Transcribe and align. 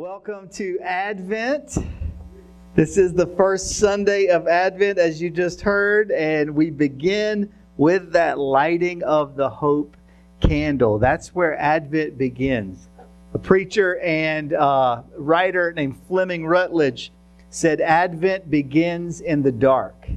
Welcome 0.00 0.48
to 0.54 0.78
Advent. 0.82 1.76
This 2.74 2.96
is 2.96 3.12
the 3.12 3.26
first 3.26 3.72
Sunday 3.72 4.28
of 4.28 4.48
Advent, 4.48 4.98
as 4.98 5.20
you 5.20 5.28
just 5.28 5.60
heard, 5.60 6.10
and 6.10 6.54
we 6.54 6.70
begin 6.70 7.52
with 7.76 8.10
that 8.12 8.38
lighting 8.38 9.02
of 9.02 9.36
the 9.36 9.50
hope 9.50 9.98
candle. 10.40 10.98
That's 10.98 11.34
where 11.34 11.54
Advent 11.60 12.16
begins. 12.16 12.88
A 13.34 13.38
preacher 13.38 13.98
and 13.98 14.54
uh, 14.54 15.02
writer 15.18 15.70
named 15.74 16.00
Fleming 16.08 16.46
Rutledge 16.46 17.12
said, 17.50 17.82
Advent 17.82 18.50
begins 18.50 19.20
in 19.20 19.42
the 19.42 19.52
dark. 19.52 20.08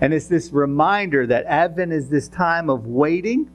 And 0.00 0.12
it's 0.12 0.26
this 0.26 0.50
reminder 0.50 1.24
that 1.28 1.46
Advent 1.46 1.92
is 1.92 2.08
this 2.08 2.26
time 2.26 2.68
of 2.68 2.88
waiting, 2.88 3.48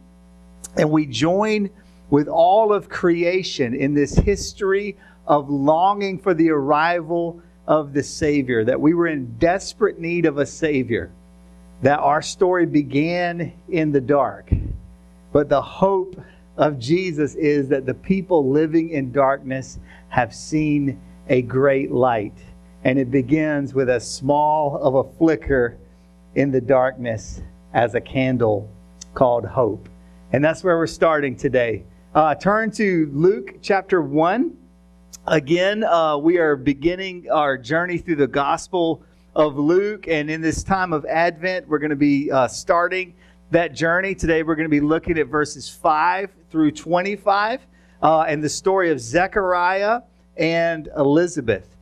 and 0.78 0.90
we 0.90 1.06
join 1.06 1.70
with 2.10 2.30
all 2.30 2.72
of 2.72 2.88
creation 2.88 3.76
in 3.76 3.94
this 3.94 4.16
history 4.16 4.96
of 5.30 5.50
longing 5.50 6.18
for 6.18 6.34
the 6.34 6.50
arrival 6.50 7.42
of 7.68 7.94
the 7.94 8.04
Savior, 8.04 8.66
that 8.66 8.82
we 8.82 8.96
were 8.96 9.08
in 9.08 9.38
desperate 9.38 10.00
need 10.00 10.26
of 10.26 10.40
a 10.40 10.46
Savior, 10.46 11.12
that 11.84 12.00
our 12.00 12.22
story 12.22 12.66
began 12.66 13.54
in 13.70 13.92
the 13.92 14.02
dark. 14.02 14.52
But 15.32 15.48
the 15.48 15.62
hope 15.62 16.20
of 16.58 16.80
Jesus 16.80 17.36
is 17.36 17.70
that 17.70 17.86
the 17.86 17.94
people 17.94 18.50
living 18.50 18.90
in 18.90 19.12
darkness 19.12 19.78
have 20.10 20.34
seen 20.34 21.00
a 21.30 21.44
great 21.44 21.92
light. 21.92 22.34
And 22.84 22.98
it 22.98 23.12
begins 23.12 23.74
with 23.74 23.90
a 23.90 24.00
small 24.00 24.78
of 24.78 24.96
a 24.96 25.18
flicker 25.18 25.78
in 26.34 26.52
the 26.52 26.62
darkness 26.62 27.42
as 27.74 27.94
a 27.94 28.02
candle 28.02 28.70
called 29.14 29.46
hope. 29.46 29.88
And 30.34 30.44
that's 30.44 30.64
where 30.64 30.78
we're 30.78 30.88
starting 30.88 31.36
today. 31.36 31.84
Uh, 32.16 32.34
turn 32.34 32.72
to 32.72 33.10
Luke 33.14 33.60
chapter 33.62 34.02
1. 34.02 34.59
Again, 35.30 35.84
uh, 35.84 36.18
we 36.18 36.40
are 36.40 36.56
beginning 36.56 37.30
our 37.30 37.56
journey 37.56 38.00
through 38.00 38.16
the 38.16 38.26
Gospel 38.26 39.04
of 39.36 39.60
Luke, 39.60 40.08
and 40.08 40.28
in 40.28 40.42
this 40.42 40.64
time 40.64 40.92
of 40.92 41.06
Advent, 41.06 41.68
we're 41.68 41.78
going 41.78 41.92
to 41.92 41.96
be 41.96 42.32
uh, 42.32 42.48
starting 42.48 43.14
that 43.52 43.76
journey. 43.76 44.16
Today, 44.16 44.42
we're 44.42 44.56
going 44.56 44.66
to 44.66 44.72
be 44.72 44.80
looking 44.80 45.20
at 45.20 45.28
verses 45.28 45.70
5 45.70 46.32
through 46.50 46.72
25 46.72 47.62
uh, 48.02 48.22
and 48.22 48.44
the 48.44 48.50
story 48.50 48.90
of 48.90 49.00
Zechariah 49.00 50.02
and 50.36 50.90
Elizabeth. 50.98 51.78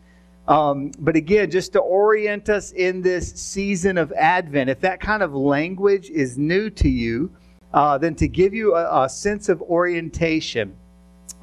Um, 0.49 0.91
but 0.99 1.15
again, 1.15 1.49
just 1.49 1.71
to 1.71 1.79
orient 1.79 2.49
us 2.49 2.73
in 2.73 3.01
this 3.01 3.31
season 3.31 3.97
of 3.97 4.11
Advent, 4.11 4.69
if 4.69 4.81
that 4.81 4.99
kind 4.99 5.23
of 5.23 5.33
language 5.33 6.09
is 6.09 6.37
new 6.37 6.69
to 6.71 6.89
you, 6.89 7.31
uh, 7.73 7.97
then 7.97 8.13
to 8.15 8.27
give 8.27 8.53
you 8.53 8.75
a, 8.75 9.05
a 9.05 9.07
sense 9.07 9.47
of 9.47 9.61
orientation 9.61 10.75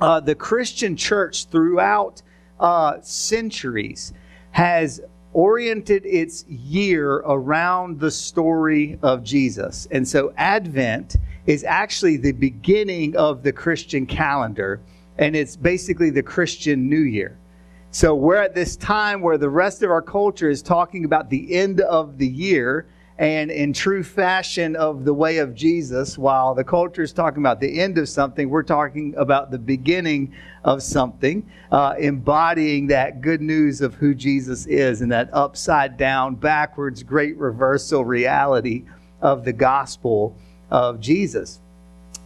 uh, 0.01 0.21
the 0.21 0.35
Christian 0.35 0.97
church 0.97 1.47
throughout 1.47 2.23
uh, 2.61 2.99
centuries 3.01 4.13
has 4.53 5.01
oriented 5.33 6.07
its 6.07 6.45
year 6.47 7.17
around 7.27 7.99
the 7.99 8.11
story 8.11 8.99
of 9.03 9.23
Jesus. 9.25 9.89
And 9.91 10.07
so 10.07 10.33
Advent 10.37 11.17
is 11.47 11.65
actually 11.65 12.17
the 12.17 12.33
beginning 12.33 13.17
of 13.17 13.43
the 13.43 13.53
Christian 13.53 14.07
calendar, 14.07 14.81
and 15.19 15.35
it's 15.35 15.57
basically 15.57 16.11
the 16.11 16.23
Christian 16.23 16.89
New 16.89 17.03
Year. 17.03 17.37
So 17.91 18.15
we're 18.15 18.43
at 18.43 18.55
this 18.55 18.77
time 18.77 19.21
where 19.21 19.39
the 19.39 19.51
rest 19.51 19.83
of 19.83 19.91
our 19.91 20.03
culture 20.03 20.49
is 20.49 20.63
talking 20.63 21.05
about 21.05 21.31
the 21.31 21.55
end 21.55 21.81
of 21.81 22.19
the 22.19 22.27
year 22.27 22.87
and 23.17 23.53
in 23.53 23.73
true 23.73 24.03
fashion 24.03 24.75
of 24.75 25.05
the 25.05 25.15
way 25.15 25.39
of 25.39 25.55
Jesus, 25.55 26.19
while 26.19 26.55
the 26.55 26.65
culture 26.65 27.03
is 27.03 27.13
talking 27.13 27.43
about 27.43 27.61
the 27.61 27.79
end 27.81 27.97
of 27.97 28.09
something, 28.09 28.51
we're 28.51 28.65
talking 28.65 29.15
about 29.17 29.53
the 29.53 29.59
beginning 29.59 30.35
of 30.65 30.83
something, 30.83 31.49
uh, 31.71 31.95
embodying 31.97 32.89
that 32.89 33.21
good 33.21 33.41
news 33.41 33.81
of 33.81 33.95
who 33.95 34.15
Jesus 34.15 34.67
is 34.67 35.01
and 35.01 35.13
that 35.13 35.31
upside 35.33 35.97
down, 35.97 36.35
backwards, 36.35 37.05
great 37.05 37.37
reversal 37.37 38.05
reality 38.05 38.85
of 39.21 39.45
the 39.45 39.53
gospel 39.53 40.37
of 40.71 41.01
Jesus. 41.01 41.61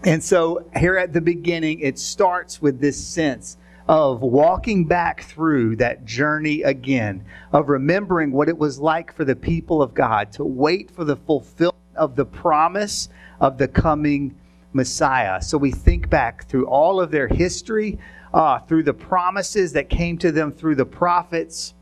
And 0.04 0.24
so, 0.24 0.70
here 0.74 0.96
at 0.96 1.12
the 1.12 1.20
beginning, 1.20 1.80
it 1.80 1.98
starts 1.98 2.62
with 2.62 2.80
this 2.80 3.04
sense 3.04 3.58
of 3.88 4.21
walking 4.21 4.84
back 4.84 5.22
through 5.22 5.76
that 5.76 6.04
journey 6.04 6.62
again, 6.62 7.25
of 7.53 7.71
remembering 7.71 8.31
what 8.31 8.49
it 8.49 8.59
was 8.59 8.78
like 8.78 9.12
for 9.12 9.25
the 9.25 9.34
people 9.34 9.81
of 9.81 9.94
God 9.94 10.31
to 10.32 10.44
wait 10.44 10.91
for 10.91 11.04
the 11.04 11.16
fulfillment 11.16 11.75
of 11.97 12.15
the 12.15 12.26
promise 12.26 13.09
of 13.41 13.56
the 13.56 13.66
coming 13.66 14.37
Messiah. 14.75 15.41
So 15.41 15.56
we 15.56 15.71
think 15.71 16.10
back 16.10 16.47
through 16.49 16.66
all 16.66 17.00
of 17.00 17.10
their 17.10 17.28
history, 17.28 17.99
uh, 18.34 18.59
through 18.60 18.82
the 18.82 18.93
promises 18.93 19.72
that 19.72 19.88
came 19.88 20.19
to 20.19 20.31
them 20.31 20.53
through 20.53 20.75
the 20.75 20.84
prophets, 20.84 21.75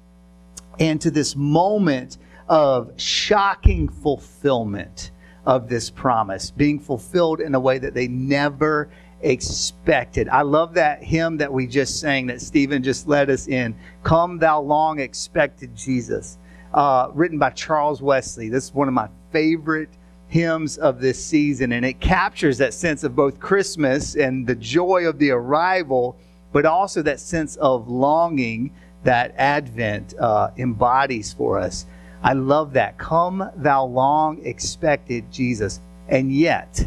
and 0.78 1.00
to 1.00 1.10
this 1.10 1.34
moment 1.34 2.18
of 2.48 2.92
shocking 2.96 3.88
fulfillment 3.88 5.10
of 5.44 5.68
this 5.68 5.90
promise 5.90 6.50
being 6.50 6.78
fulfilled 6.78 7.40
in 7.40 7.54
a 7.54 7.60
way 7.60 7.78
that 7.78 7.94
they 7.94 8.08
never 8.08 8.90
expected. 9.22 10.28
I 10.28 10.42
love 10.42 10.74
that 10.74 11.02
hymn 11.02 11.36
that 11.38 11.52
we 11.52 11.66
just 11.66 12.00
sang 12.00 12.26
that 12.26 12.40
Stephen 12.40 12.82
just 12.82 13.08
led 13.08 13.30
us 13.30 13.48
in. 13.48 13.74
Come, 14.02 14.38
thou 14.38 14.60
long 14.60 15.00
expected 15.00 15.74
Jesus, 15.74 16.38
uh, 16.74 17.10
written 17.14 17.38
by 17.38 17.50
Charles 17.50 18.02
Wesley. 18.02 18.48
This 18.48 18.64
is 18.64 18.74
one 18.74 18.88
of 18.88 18.94
my 18.94 19.08
favorite 19.32 19.90
hymns 20.28 20.76
of 20.78 21.00
this 21.00 21.24
season, 21.24 21.72
and 21.72 21.84
it 21.84 22.00
captures 22.00 22.58
that 22.58 22.74
sense 22.74 23.04
of 23.04 23.14
both 23.14 23.38
Christmas 23.38 24.16
and 24.16 24.46
the 24.46 24.56
joy 24.56 25.06
of 25.06 25.18
the 25.18 25.30
arrival, 25.30 26.16
but 26.52 26.66
also 26.66 27.02
that 27.02 27.20
sense 27.20 27.56
of 27.56 27.88
longing 27.88 28.72
that 29.04 29.34
Advent 29.36 30.14
uh, 30.18 30.50
embodies 30.56 31.32
for 31.32 31.58
us. 31.58 31.86
I 32.22 32.32
love 32.32 32.72
that. 32.72 32.98
Come, 32.98 33.48
thou 33.56 33.84
long 33.84 34.44
expected 34.44 35.30
Jesus. 35.30 35.80
And 36.08 36.32
yet, 36.32 36.84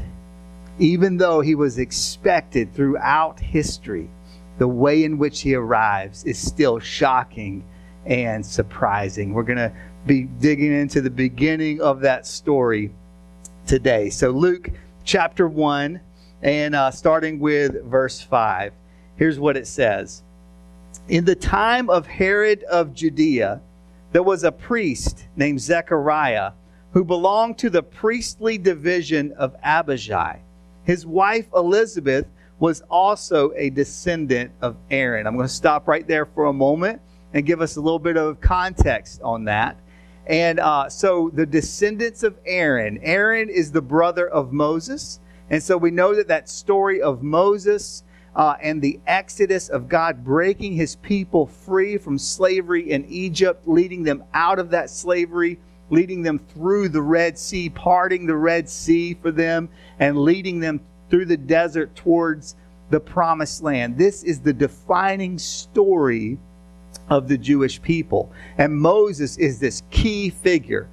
even 0.79 1.17
though 1.17 1.41
he 1.41 1.55
was 1.55 1.77
expected 1.77 2.73
throughout 2.73 3.39
history, 3.39 4.09
the 4.57 4.67
way 4.67 5.03
in 5.03 5.17
which 5.17 5.41
he 5.41 5.53
arrives 5.53 6.23
is 6.23 6.37
still 6.37 6.79
shocking 6.79 7.63
and 8.05 8.45
surprising. 8.45 9.33
We're 9.33 9.43
going 9.43 9.57
to 9.57 9.73
be 10.05 10.23
digging 10.23 10.73
into 10.73 11.01
the 11.01 11.09
beginning 11.09 11.81
of 11.81 12.01
that 12.01 12.25
story 12.25 12.91
today. 13.67 14.09
So, 14.09 14.31
Luke 14.31 14.69
chapter 15.03 15.47
1, 15.47 15.99
and 16.41 16.75
uh, 16.75 16.91
starting 16.91 17.39
with 17.39 17.83
verse 17.85 18.21
5, 18.21 18.73
here's 19.17 19.39
what 19.39 19.57
it 19.57 19.67
says 19.67 20.23
In 21.09 21.25
the 21.25 21.35
time 21.35 21.89
of 21.89 22.07
Herod 22.07 22.63
of 22.63 22.93
Judea, 22.93 23.61
there 24.11 24.23
was 24.23 24.43
a 24.43 24.51
priest 24.51 25.27
named 25.35 25.61
Zechariah 25.61 26.53
who 26.93 27.03
belonged 27.03 27.57
to 27.59 27.69
the 27.69 27.83
priestly 27.83 28.57
division 28.57 29.33
of 29.33 29.55
Abijah. 29.63 30.39
His 30.89 31.05
wife 31.05 31.45
Elizabeth 31.55 32.25
was 32.57 32.81
also 32.89 33.51
a 33.55 33.69
descendant 33.69 34.51
of 34.59 34.75
Aaron. 34.89 35.27
I'm 35.27 35.35
going 35.35 35.47
to 35.47 35.53
stop 35.53 35.87
right 35.87 36.07
there 36.07 36.25
for 36.25 36.45
a 36.45 36.53
moment 36.53 36.99
and 37.31 37.45
give 37.45 37.61
us 37.61 37.75
a 37.75 37.79
little 37.79 37.99
bit 37.99 38.17
of 38.17 38.41
context 38.41 39.21
on 39.21 39.43
that. 39.43 39.79
And 40.25 40.59
uh, 40.59 40.89
so, 40.89 41.29
the 41.31 41.45
descendants 41.45 42.23
of 42.23 42.39
Aaron, 42.43 42.97
Aaron 43.03 43.49
is 43.49 43.71
the 43.71 43.83
brother 43.83 44.27
of 44.29 44.51
Moses. 44.51 45.19
And 45.51 45.61
so, 45.61 45.77
we 45.77 45.91
know 45.91 46.15
that 46.15 46.27
that 46.29 46.49
story 46.49 47.03
of 47.03 47.21
Moses 47.21 48.03
uh, 48.35 48.55
and 48.59 48.81
the 48.81 48.99
exodus 49.05 49.69
of 49.69 49.89
God 49.89 50.23
breaking 50.23 50.73
his 50.73 50.95
people 50.95 51.45
free 51.45 51.99
from 51.99 52.17
slavery 52.17 52.89
in 52.89 53.05
Egypt, 53.05 53.67
leading 53.67 54.01
them 54.01 54.23
out 54.33 54.57
of 54.57 54.71
that 54.71 54.89
slavery 54.89 55.59
leading 55.89 56.21
them 56.21 56.39
through 56.39 56.89
the 56.89 57.01
Red 57.01 57.37
Sea, 57.37 57.69
parting 57.69 58.25
the 58.25 58.35
Red 58.35 58.69
Sea 58.69 59.13
for 59.13 59.31
them, 59.31 59.69
and 59.99 60.17
leading 60.17 60.59
them 60.59 60.81
through 61.09 61.25
the 61.25 61.37
desert 61.37 61.95
towards 61.95 62.55
the 62.89 62.99
promised 62.99 63.63
land. 63.63 63.97
This 63.97 64.23
is 64.23 64.39
the 64.39 64.53
defining 64.53 65.37
story 65.37 66.37
of 67.09 67.27
the 67.27 67.37
Jewish 67.37 67.81
people. 67.81 68.31
And 68.57 68.79
Moses 68.79 69.37
is 69.37 69.59
this 69.59 69.83
key 69.89 70.29
figure. 70.29 70.87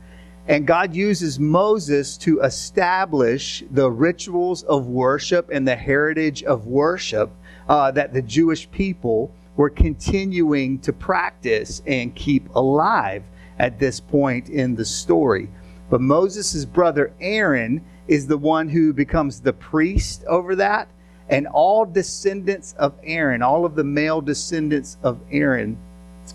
And 0.48 0.66
God 0.66 0.94
uses 0.94 1.40
Moses 1.40 2.16
to 2.18 2.40
establish 2.40 3.64
the 3.70 3.90
rituals 3.90 4.62
of 4.62 4.86
worship 4.86 5.50
and 5.52 5.66
the 5.66 5.76
heritage 5.76 6.44
of 6.44 6.66
worship 6.66 7.30
uh, 7.68 7.90
that 7.92 8.14
the 8.14 8.22
Jewish 8.22 8.70
people 8.70 9.32
were 9.56 9.70
continuing 9.70 10.78
to 10.80 10.92
practice 10.92 11.82
and 11.86 12.14
keep 12.14 12.48
alive 12.54 13.24
at 13.58 13.78
this 13.78 14.00
point 14.00 14.48
in 14.48 14.74
the 14.74 14.84
story. 14.84 15.48
But 15.90 16.00
Moses' 16.00 16.64
brother 16.64 17.12
Aaron 17.20 17.84
is 18.08 18.26
the 18.26 18.38
one 18.38 18.68
who 18.68 18.92
becomes 18.92 19.40
the 19.40 19.52
priest 19.52 20.24
over 20.26 20.54
that. 20.56 20.88
And 21.28 21.46
all 21.48 21.84
descendants 21.84 22.74
of 22.78 22.94
Aaron, 23.02 23.42
all 23.42 23.64
of 23.64 23.74
the 23.74 23.84
male 23.84 24.20
descendants 24.20 24.96
of 25.02 25.18
Aaron, 25.30 25.76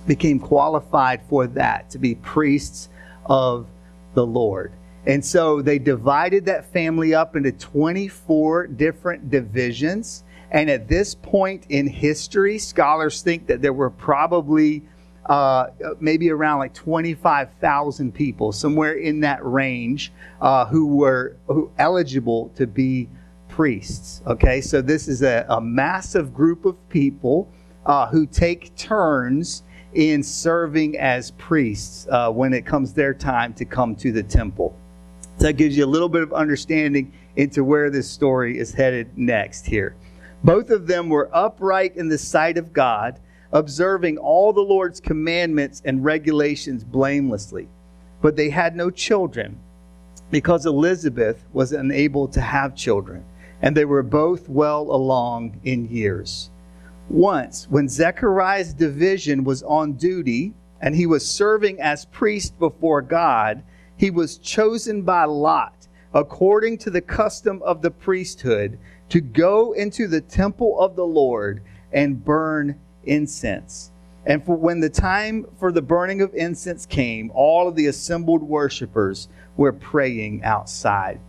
became 0.06 0.40
qualified 0.40 1.22
for 1.30 1.48
that 1.48 1.90
to 1.92 1.98
be 1.98 2.16
priests 2.16 2.90
of 3.26 3.68
the 4.14 4.26
Lord. 4.26 4.74
And 5.06 5.24
so 5.24 5.62
they 5.62 5.80
divided 5.80 6.46
that 6.46 6.66
family 6.72 7.14
up 7.14 7.36
into 7.36 7.52
24 7.52 8.68
different 8.68 9.30
divisions. 9.30 10.24
And 10.52 10.70
at 10.70 10.88
this 10.88 11.16
point 11.16 11.66
in 11.70 11.88
history, 11.88 12.60
scholars 12.60 13.22
think 13.22 13.48
that 13.48 13.62
there 13.62 13.74
were 13.74 13.90
probably 13.90 14.84
uh, 15.26 15.68
maybe 16.00 16.30
around 16.30 16.60
like 16.60 16.74
25,000 16.74 18.14
people, 18.14 18.52
somewhere 18.52 18.94
in 18.94 19.20
that 19.22 19.44
range, 19.46 20.12
uh, 20.42 20.66
who 20.66 20.88
were 20.88 21.38
who 21.48 21.72
eligible 21.78 22.50
to 22.56 22.66
be 22.66 23.08
priests. 23.48 24.22
Okay, 24.26 24.62
so 24.62 24.82
this 24.82 25.08
is 25.08 25.22
a, 25.22 25.46
a 25.50 25.62
massive 25.62 26.34
group 26.34 26.66
of 26.66 26.76
people 26.90 27.48
uh, 27.86 28.08
who 28.08 28.26
take 28.26 28.76
turns 28.76 29.64
in 29.94 30.24
serving 30.24 30.98
as 30.98 31.32
priests 31.32 32.08
uh, 32.10 32.32
when 32.32 32.54
it 32.54 32.66
comes 32.66 32.94
their 32.94 33.14
time 33.14 33.54
to 33.54 33.66
come 33.66 33.96
to 33.96 34.12
the 34.12 34.24
temple. 34.24 34.76
So 35.38 35.48
that 35.48 35.54
gives 35.54 35.76
you 35.76 35.86
a 35.86 35.88
little 35.88 36.10
bit 36.10 36.24
of 36.24 36.34
understanding 36.34 37.12
into 37.36 37.64
where 37.64 37.90
this 37.90 38.10
story 38.10 38.58
is 38.58 38.74
headed 38.74 39.18
next 39.18 39.66
here. 39.66 39.96
Both 40.44 40.70
of 40.70 40.88
them 40.88 41.10
were 41.10 41.30
upright 41.34 41.96
in 41.96 42.08
the 42.10 42.18
sight 42.18 42.58
of 42.58 42.74
God, 42.74 43.20
observing 43.51 44.18
all 44.18 44.53
the 44.53 44.62
Lord's 44.62 45.00
commandments 45.00 45.81
and 45.86 46.03
regulations 46.03 46.83
blamelessly. 46.83 47.68
But 48.21 48.36
they 48.36 48.50
had 48.50 48.75
no 48.75 48.89
children 48.89 49.57
because 50.30 50.65
Elizabeth 50.65 51.44
was 51.51 51.74
unable 51.74 52.27
to 52.30 52.42
have 52.42 52.75
children, 52.75 53.25
and 53.62 53.75
they 53.75 53.86
were 53.86 54.03
both 54.03 54.48
well 54.48 54.83
along 54.83 55.59
in 55.63 55.89
years. 55.89 56.50
Once, 57.09 57.68
when 57.69 57.89
Zechariah's 57.89 58.74
division 58.74 59.44
was 59.44 59.63
on 59.63 59.94
duty 59.94 60.53
and 60.80 60.95
he 60.95 61.06
was 61.06 61.27
serving 61.27 61.81
as 61.81 62.06
priest 62.06 62.57
before 62.57 63.01
God, 63.01 63.63
he 63.98 64.09
was 64.09 64.38
chosen 64.38 65.01
by 65.01 65.25
Lot, 65.25 65.88
according 66.13 66.77
to 66.80 66.89
the 66.89 67.01
custom 67.01 67.62
of 67.63 67.81
the 67.81 67.92
priesthood, 67.92 68.80
to 69.09 69.19
go 69.19 69.74
into 69.74 70.07
the 70.07 70.21
temple 70.21 70.80
of 70.80 70.95
the 70.95 71.06
Lord 71.06 71.62
and 71.92 72.24
burn 72.24 72.80
incense. 73.06 73.92
And 74.25 74.45
for 74.45 74.56
when 74.56 74.80
the 74.80 74.89
time 74.89 75.48
for 75.59 75.71
the 75.71 75.81
burning 75.81 76.21
of 76.21 76.33
incense 76.36 76.86
came, 76.86 77.31
all 77.33 77.68
of 77.68 77.75
the 77.75 77.88
assembled 77.88 78.44
worshipers 78.44 79.27
were 79.57 79.74
praying 79.74 80.44
outside. 80.44 81.19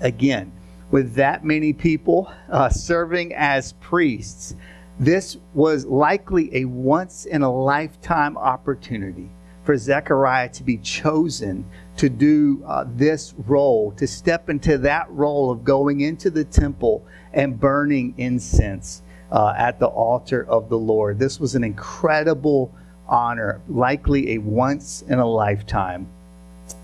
Again, 0.00 0.52
with 0.90 1.14
that 1.14 1.44
many 1.44 1.72
people 1.72 2.30
uh, 2.50 2.68
serving 2.68 3.34
as 3.34 3.72
priests, 3.74 4.54
this 5.00 5.36
was 5.54 5.84
likely 5.84 6.54
a 6.56 6.64
once 6.66 7.24
in 7.24 7.42
a 7.42 7.52
lifetime 7.52 8.36
opportunity 8.36 9.28
for 9.64 9.76
Zechariah 9.76 10.48
to 10.50 10.62
be 10.62 10.76
chosen 10.78 11.64
to 11.96 12.08
do 12.08 12.62
uh, 12.66 12.84
this 12.96 13.34
role, 13.46 13.92
to 13.92 14.06
step 14.06 14.48
into 14.48 14.78
that 14.78 15.10
role 15.10 15.50
of 15.50 15.64
going 15.64 16.00
into 16.00 16.30
the 16.30 16.44
temple 16.44 17.04
and 17.32 17.58
burning 17.58 18.14
incense 18.18 19.02
uh, 19.32 19.54
at 19.56 19.80
the 19.80 19.86
altar 19.86 20.46
of 20.46 20.68
the 20.68 20.78
Lord. 20.78 21.18
This 21.18 21.40
was 21.40 21.54
an 21.54 21.64
incredible 21.64 22.72
honor, 23.08 23.60
likely 23.68 24.34
a 24.34 24.38
once 24.38 25.02
in 25.08 25.18
a 25.18 25.26
lifetime 25.26 26.06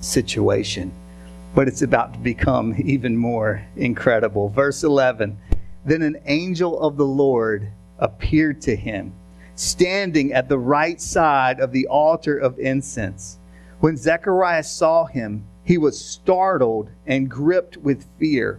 situation. 0.01 0.91
But 1.55 1.69
it's 1.69 1.83
about 1.83 2.15
to 2.15 2.19
become 2.19 2.75
even 2.85 3.17
more 3.17 3.63
incredible. 3.77 4.49
Verse 4.49 4.83
11 4.83 5.39
Then 5.85 6.03
an 6.03 6.17
angel 6.25 6.81
of 6.81 6.97
the 6.97 7.07
Lord 7.07 7.69
appeared 7.99 8.63
to 8.63 8.75
him, 8.75 9.13
standing 9.55 10.33
at 10.33 10.49
the 10.49 10.59
right 10.59 11.01
side 11.01 11.61
of 11.61 11.71
the 11.71 11.87
altar 11.89 12.39
of 12.39 12.59
incense. 12.59 13.39
When 13.81 13.97
Zechariah 13.97 14.65
saw 14.65 15.05
him, 15.05 15.45
he 15.65 15.77
was 15.77 16.03
startled 16.03 16.89
and 17.07 17.31
gripped 17.31 17.77
with 17.77 18.07
fear. 18.19 18.59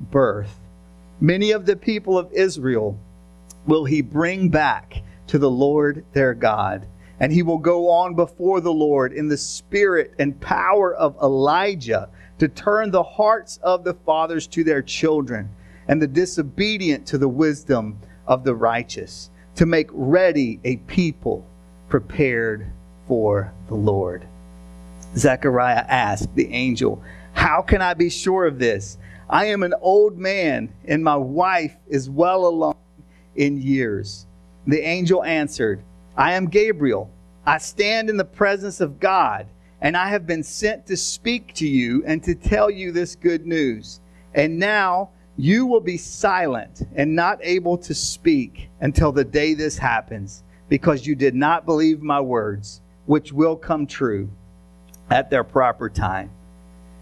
birth. 0.00 0.58
Many 1.20 1.50
of 1.50 1.66
the 1.66 1.76
people 1.76 2.18
of 2.18 2.32
Israel 2.32 2.98
will 3.66 3.84
he 3.84 4.00
bring 4.00 4.48
back 4.48 5.02
to 5.28 5.38
the 5.38 5.50
Lord 5.50 6.04
their 6.12 6.34
God, 6.34 6.86
and 7.20 7.32
he 7.32 7.42
will 7.42 7.58
go 7.58 7.90
on 7.90 8.14
before 8.14 8.60
the 8.60 8.72
Lord 8.72 9.12
in 9.12 9.28
the 9.28 9.36
spirit 9.36 10.14
and 10.18 10.40
power 10.40 10.94
of 10.94 11.16
Elijah 11.22 12.08
to 12.38 12.48
turn 12.48 12.90
the 12.90 13.02
hearts 13.02 13.58
of 13.62 13.84
the 13.84 13.94
fathers 13.94 14.46
to 14.48 14.64
their 14.64 14.82
children, 14.82 15.48
and 15.88 16.00
the 16.00 16.06
disobedient 16.06 17.06
to 17.06 17.18
the 17.18 17.28
wisdom 17.28 17.98
of 18.26 18.44
the 18.44 18.54
righteous, 18.54 19.30
to 19.56 19.66
make 19.66 19.88
ready 19.92 20.60
a 20.64 20.76
people 20.76 21.44
prepared 21.88 22.66
for 23.08 23.52
the 23.68 23.74
Lord. 23.74 24.24
Zechariah 25.16 25.84
asked 25.88 26.34
the 26.34 26.52
angel, 26.52 27.02
How 27.32 27.62
can 27.62 27.82
I 27.82 27.94
be 27.94 28.10
sure 28.10 28.46
of 28.46 28.58
this? 28.58 28.98
I 29.30 29.46
am 29.46 29.62
an 29.62 29.74
old 29.80 30.16
man, 30.16 30.72
and 30.86 31.04
my 31.04 31.16
wife 31.16 31.76
is 31.86 32.08
well 32.08 32.46
along 32.46 32.76
in 33.36 33.60
years. 33.60 34.26
The 34.66 34.80
angel 34.80 35.22
answered, 35.22 35.82
I 36.16 36.32
am 36.32 36.46
Gabriel. 36.46 37.10
I 37.44 37.58
stand 37.58 38.08
in 38.10 38.16
the 38.16 38.24
presence 38.24 38.80
of 38.80 39.00
God, 39.00 39.46
and 39.80 39.96
I 39.96 40.08
have 40.08 40.26
been 40.26 40.42
sent 40.42 40.86
to 40.86 40.96
speak 40.96 41.54
to 41.54 41.68
you 41.68 42.02
and 42.06 42.22
to 42.24 42.34
tell 42.34 42.70
you 42.70 42.90
this 42.90 43.14
good 43.14 43.46
news. 43.46 44.00
And 44.34 44.58
now 44.58 45.10
you 45.36 45.66
will 45.66 45.80
be 45.80 45.98
silent 45.98 46.82
and 46.96 47.14
not 47.14 47.38
able 47.42 47.78
to 47.78 47.94
speak 47.94 48.68
until 48.80 49.12
the 49.12 49.24
day 49.24 49.54
this 49.54 49.78
happens, 49.78 50.42
because 50.68 51.06
you 51.06 51.14
did 51.14 51.34
not 51.34 51.66
believe 51.66 52.02
my 52.02 52.20
words, 52.20 52.80
which 53.06 53.32
will 53.32 53.56
come 53.56 53.86
true 53.86 54.30
at 55.10 55.30
their 55.30 55.44
proper 55.44 55.88
time. 55.88 56.30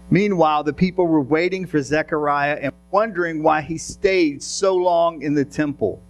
Meanwhile, 0.09 0.63
the 0.63 0.73
people 0.73 1.05
were 1.05 1.21
waiting 1.21 1.65
for 1.65 1.81
Zechariah 1.81 2.59
and 2.61 2.73
wondering 2.91 3.43
why 3.43 3.61
he 3.61 3.77
stayed 3.77 4.41
so 4.41 4.75
long 4.75 5.21
in 5.21 5.33
the 5.33 5.43
temple. 5.43 6.01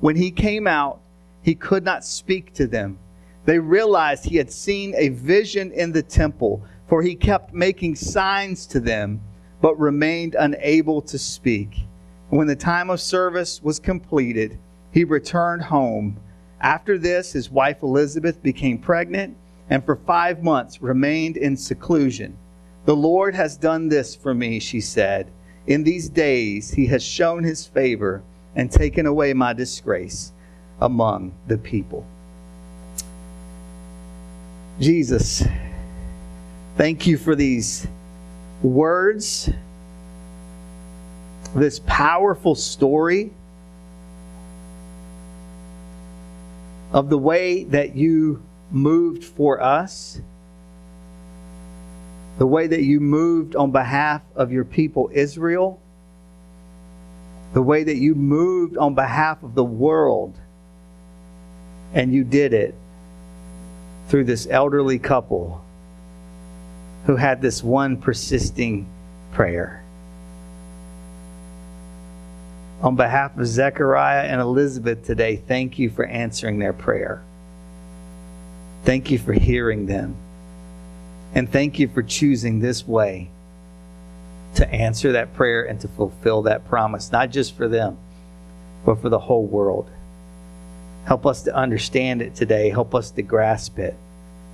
When 0.00 0.16
he 0.16 0.30
came 0.30 0.66
out, 0.66 1.00
he 1.42 1.54
could 1.54 1.84
not 1.84 2.04
speak 2.04 2.52
to 2.54 2.66
them. 2.66 2.98
They 3.44 3.58
realized 3.58 4.24
he 4.24 4.36
had 4.36 4.50
seen 4.50 4.94
a 4.96 5.10
vision 5.10 5.70
in 5.72 5.92
the 5.92 6.02
temple, 6.02 6.62
for 6.88 7.02
he 7.02 7.14
kept 7.14 7.54
making 7.54 7.94
signs 7.94 8.66
to 8.66 8.80
them 8.80 9.20
but 9.60 9.78
remained 9.78 10.34
unable 10.34 11.00
to 11.00 11.18
speak. 11.18 11.86
When 12.30 12.46
the 12.46 12.56
time 12.56 12.90
of 12.90 13.00
service 13.00 13.62
was 13.62 13.78
completed, 13.78 14.58
he 14.90 15.04
returned 15.04 15.62
home. 15.62 16.18
After 16.60 16.98
this, 16.98 17.32
his 17.32 17.50
wife 17.50 17.82
Elizabeth 17.82 18.42
became 18.42 18.78
pregnant 18.78 19.36
and 19.70 19.84
for 19.84 19.96
five 19.96 20.42
months 20.42 20.82
remained 20.82 21.36
in 21.36 21.56
seclusion. 21.56 22.36
The 22.84 22.96
Lord 22.96 23.34
has 23.34 23.56
done 23.56 23.88
this 23.88 24.14
for 24.14 24.34
me, 24.34 24.58
she 24.58 24.80
said. 24.80 25.30
In 25.66 25.84
these 25.84 26.08
days, 26.08 26.70
he 26.70 26.86
has 26.86 27.02
shown 27.02 27.42
his 27.42 27.66
favor 27.66 28.22
and 28.54 28.70
taken 28.70 29.06
away 29.06 29.32
my 29.32 29.52
disgrace 29.52 30.32
among 30.80 31.32
the 31.46 31.56
people. 31.56 32.06
Jesus, 34.80 35.44
thank 36.76 37.06
you 37.06 37.16
for 37.16 37.34
these 37.34 37.86
words, 38.62 39.48
this 41.54 41.80
powerful 41.86 42.54
story 42.54 43.30
of 46.92 47.08
the 47.08 47.18
way 47.18 47.64
that 47.64 47.94
you 47.96 48.42
moved 48.70 49.24
for 49.24 49.62
us, 49.62 50.20
the 52.38 52.46
way 52.46 52.66
that 52.66 52.82
you 52.82 53.00
moved 53.00 53.54
on 53.54 53.70
behalf 53.70 54.22
of 54.34 54.52
your 54.52 54.64
people 54.64 55.10
Israel, 55.12 55.80
the 57.52 57.62
way 57.62 57.84
that 57.84 57.96
you 57.96 58.14
moved 58.14 58.76
on 58.76 58.94
behalf 58.94 59.42
of 59.42 59.54
the 59.54 59.64
world, 59.64 60.34
and 61.92 62.12
you 62.12 62.24
did 62.24 62.52
it 62.52 62.74
through 64.08 64.24
this 64.24 64.46
elderly 64.50 64.98
couple 64.98 65.64
who 67.06 67.16
had 67.16 67.40
this 67.40 67.62
one 67.62 67.96
persisting 67.96 68.86
prayer. 69.32 69.84
On 72.82 72.96
behalf 72.96 73.38
of 73.38 73.46
Zechariah 73.46 74.24
and 74.24 74.40
Elizabeth 74.40 75.06
today, 75.06 75.36
thank 75.36 75.78
you 75.78 75.88
for 75.88 76.04
answering 76.04 76.58
their 76.58 76.72
prayer. 76.72 77.22
Thank 78.84 79.10
you 79.10 79.18
for 79.18 79.32
hearing 79.32 79.86
them. 79.86 80.16
And 81.34 81.50
thank 81.50 81.78
you 81.78 81.88
for 81.88 82.02
choosing 82.02 82.60
this 82.60 82.86
way 82.86 83.28
to 84.54 84.72
answer 84.72 85.12
that 85.12 85.34
prayer 85.34 85.64
and 85.64 85.80
to 85.80 85.88
fulfill 85.88 86.42
that 86.42 86.66
promise, 86.68 87.10
not 87.10 87.30
just 87.30 87.56
for 87.56 87.66
them, 87.66 87.98
but 88.86 89.00
for 89.00 89.08
the 89.08 89.18
whole 89.18 89.44
world. 89.44 89.90
Help 91.06 91.26
us 91.26 91.42
to 91.42 91.54
understand 91.54 92.22
it 92.22 92.34
today. 92.34 92.70
Help 92.70 92.94
us 92.94 93.10
to 93.10 93.22
grasp 93.22 93.78
it. 93.78 93.96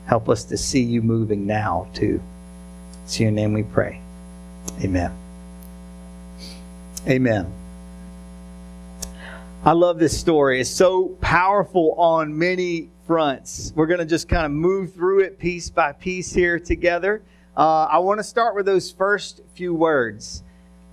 Help 0.07 0.29
us 0.29 0.45
to 0.45 0.57
see 0.57 0.81
you 0.81 1.03
moving 1.03 1.47
now, 1.47 1.87
too. 1.95 2.21
It's 3.05 3.21
in 3.21 3.25
your 3.25 3.33
name 3.33 3.53
we 3.53 3.63
pray. 3.63 4.01
Amen. 4.83 5.13
Amen. 7.07 7.60
I 9.63 9.73
love 9.73 9.99
this 9.99 10.19
story. 10.19 10.63
It's 10.63 10.71
so 10.71 11.09
powerful 11.21 11.93
on 11.99 12.39
many 12.39 12.89
fronts. 13.07 13.75
We're 13.77 13.89
going 13.89 14.01
to 14.01 14.07
just 14.07 14.27
kind 14.27 14.47
of 14.47 14.53
move 14.53 14.95
through 14.95 15.21
it 15.21 15.39
piece 15.39 15.69
by 15.69 15.93
piece 15.93 16.33
here 16.33 16.59
together. 16.59 17.23
Uh, 17.55 17.85
I 17.85 17.99
want 17.99 18.21
to 18.21 18.25
start 18.25 18.55
with 18.55 18.65
those 18.65 18.91
first 18.91 19.43
few 19.53 19.75
words. 19.75 20.45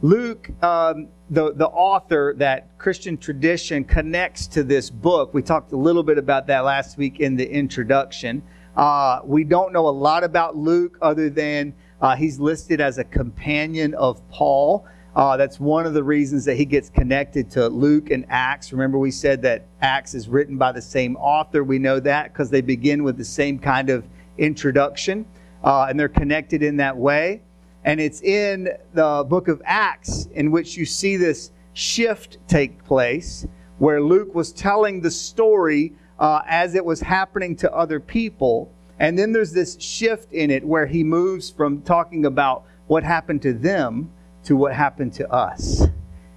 Luke, 0.01 0.49
um, 0.61 1.07
the, 1.29 1.53
the 1.53 1.67
author 1.67 2.33
that 2.39 2.77
Christian 2.77 3.17
tradition 3.17 3.85
connects 3.85 4.47
to 4.47 4.63
this 4.63 4.89
book, 4.89 5.33
we 5.33 5.41
talked 5.41 5.71
a 5.71 5.77
little 5.77 6.03
bit 6.03 6.17
about 6.17 6.45
that 6.47 6.65
last 6.65 6.97
week 6.97 7.21
in 7.21 7.37
the 7.37 7.49
introduction. 7.49 8.43
Uh, 8.75 9.21
we 9.23 9.45
don't 9.45 9.71
know 9.71 9.87
a 9.87 9.89
lot 9.89 10.25
about 10.25 10.57
Luke 10.57 10.97
other 11.01 11.29
than 11.29 11.73
uh, 12.01 12.17
he's 12.17 12.37
listed 12.37 12.81
as 12.81 12.97
a 12.97 13.05
companion 13.05 13.93
of 13.93 14.27
Paul. 14.29 14.85
Uh, 15.17 15.35
that's 15.35 15.59
one 15.59 15.87
of 15.87 15.95
the 15.95 16.03
reasons 16.03 16.45
that 16.45 16.53
he 16.57 16.63
gets 16.63 16.91
connected 16.91 17.49
to 17.49 17.67
Luke 17.69 18.11
and 18.11 18.23
Acts. 18.29 18.71
Remember, 18.71 18.99
we 18.99 19.09
said 19.09 19.41
that 19.41 19.65
Acts 19.81 20.13
is 20.13 20.29
written 20.29 20.59
by 20.59 20.71
the 20.71 20.81
same 20.81 21.15
author. 21.15 21.63
We 21.63 21.79
know 21.79 21.99
that 21.99 22.31
because 22.31 22.51
they 22.51 22.61
begin 22.61 23.03
with 23.03 23.17
the 23.17 23.25
same 23.25 23.57
kind 23.57 23.89
of 23.89 24.05
introduction, 24.37 25.25
uh, 25.63 25.87
and 25.89 25.99
they're 25.99 26.07
connected 26.07 26.61
in 26.61 26.77
that 26.77 26.95
way. 26.95 27.41
And 27.83 27.99
it's 27.99 28.21
in 28.21 28.69
the 28.93 29.25
book 29.27 29.47
of 29.47 29.59
Acts 29.65 30.27
in 30.35 30.51
which 30.51 30.77
you 30.77 30.85
see 30.85 31.17
this 31.17 31.49
shift 31.73 32.37
take 32.47 32.83
place, 32.83 33.47
where 33.79 33.99
Luke 33.99 34.35
was 34.35 34.53
telling 34.53 35.01
the 35.01 35.09
story 35.09 35.93
uh, 36.19 36.41
as 36.47 36.75
it 36.75 36.85
was 36.85 37.01
happening 37.01 37.55
to 37.55 37.73
other 37.73 37.99
people. 37.99 38.71
And 38.99 39.17
then 39.17 39.31
there's 39.31 39.51
this 39.51 39.81
shift 39.81 40.31
in 40.31 40.51
it 40.51 40.63
where 40.63 40.85
he 40.85 41.03
moves 41.03 41.49
from 41.49 41.81
talking 41.81 42.27
about 42.27 42.65
what 42.85 43.03
happened 43.03 43.41
to 43.41 43.53
them 43.53 44.11
to 44.47 44.55
what 44.55 44.73
happened 44.73 45.11
to 45.11 45.29
us. 45.29 45.85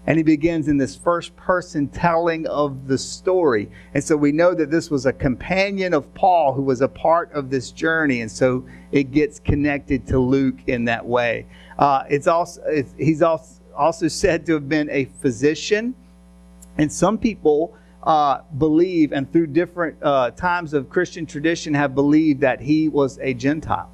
And 0.06 0.18
he 0.18 0.24
begins 0.24 0.66
in 0.66 0.76
this 0.76 0.96
first 0.96 1.36
person 1.36 1.86
telling 1.86 2.44
of 2.48 2.88
the 2.88 2.98
story. 2.98 3.70
And 3.94 4.02
so 4.02 4.16
we 4.16 4.32
know 4.32 4.52
that 4.54 4.68
this 4.68 4.90
was 4.90 5.06
a 5.06 5.12
companion 5.12 5.94
of 5.94 6.12
Paul 6.14 6.52
who 6.52 6.62
was 6.62 6.80
a 6.80 6.88
part 6.88 7.30
of 7.32 7.50
this 7.50 7.70
journey. 7.70 8.22
And 8.22 8.30
so 8.30 8.66
it 8.90 9.12
gets 9.12 9.38
connected 9.38 10.08
to 10.08 10.18
Luke 10.18 10.56
in 10.66 10.84
that 10.86 11.06
way. 11.06 11.46
Uh, 11.78 12.02
it's 12.10 12.26
also, 12.26 12.60
it's, 12.66 12.92
he's 12.98 13.22
also, 13.22 13.62
also 13.76 14.08
said 14.08 14.44
to 14.46 14.54
have 14.54 14.68
been 14.68 14.90
a 14.90 15.04
physician. 15.04 15.94
And 16.78 16.90
some 16.92 17.16
people 17.16 17.76
uh, 18.02 18.40
believe, 18.58 19.12
and 19.12 19.30
through 19.32 19.48
different 19.48 20.02
uh, 20.02 20.32
times 20.32 20.74
of 20.74 20.90
Christian 20.90 21.26
tradition, 21.26 21.74
have 21.74 21.94
believed 21.94 22.40
that 22.40 22.60
he 22.60 22.88
was 22.88 23.18
a 23.20 23.34
Gentile 23.34 23.92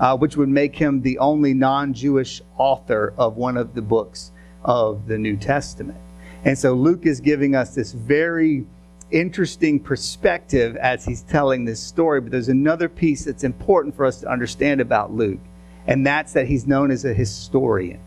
uh, 0.00 0.16
which 0.16 0.36
would 0.36 0.48
make 0.48 0.76
him 0.76 1.02
the 1.02 1.18
only 1.18 1.54
non 1.54 1.92
Jewish 1.92 2.42
author 2.56 3.14
of 3.18 3.36
one 3.36 3.56
of 3.56 3.74
the 3.74 3.82
books 3.82 4.32
of 4.64 5.06
the 5.06 5.18
New 5.18 5.36
Testament. 5.36 5.98
And 6.44 6.56
so 6.56 6.74
Luke 6.74 7.04
is 7.06 7.20
giving 7.20 7.54
us 7.54 7.74
this 7.74 7.92
very 7.92 8.64
interesting 9.10 9.80
perspective 9.80 10.76
as 10.76 11.04
he's 11.04 11.22
telling 11.22 11.64
this 11.64 11.80
story. 11.80 12.20
But 12.20 12.32
there's 12.32 12.48
another 12.48 12.88
piece 12.88 13.24
that's 13.24 13.44
important 13.44 13.96
for 13.96 14.04
us 14.04 14.20
to 14.20 14.30
understand 14.30 14.80
about 14.80 15.12
Luke, 15.12 15.40
and 15.86 16.06
that's 16.06 16.32
that 16.34 16.46
he's 16.46 16.66
known 16.66 16.90
as 16.90 17.04
a 17.04 17.14
historian. 17.14 18.00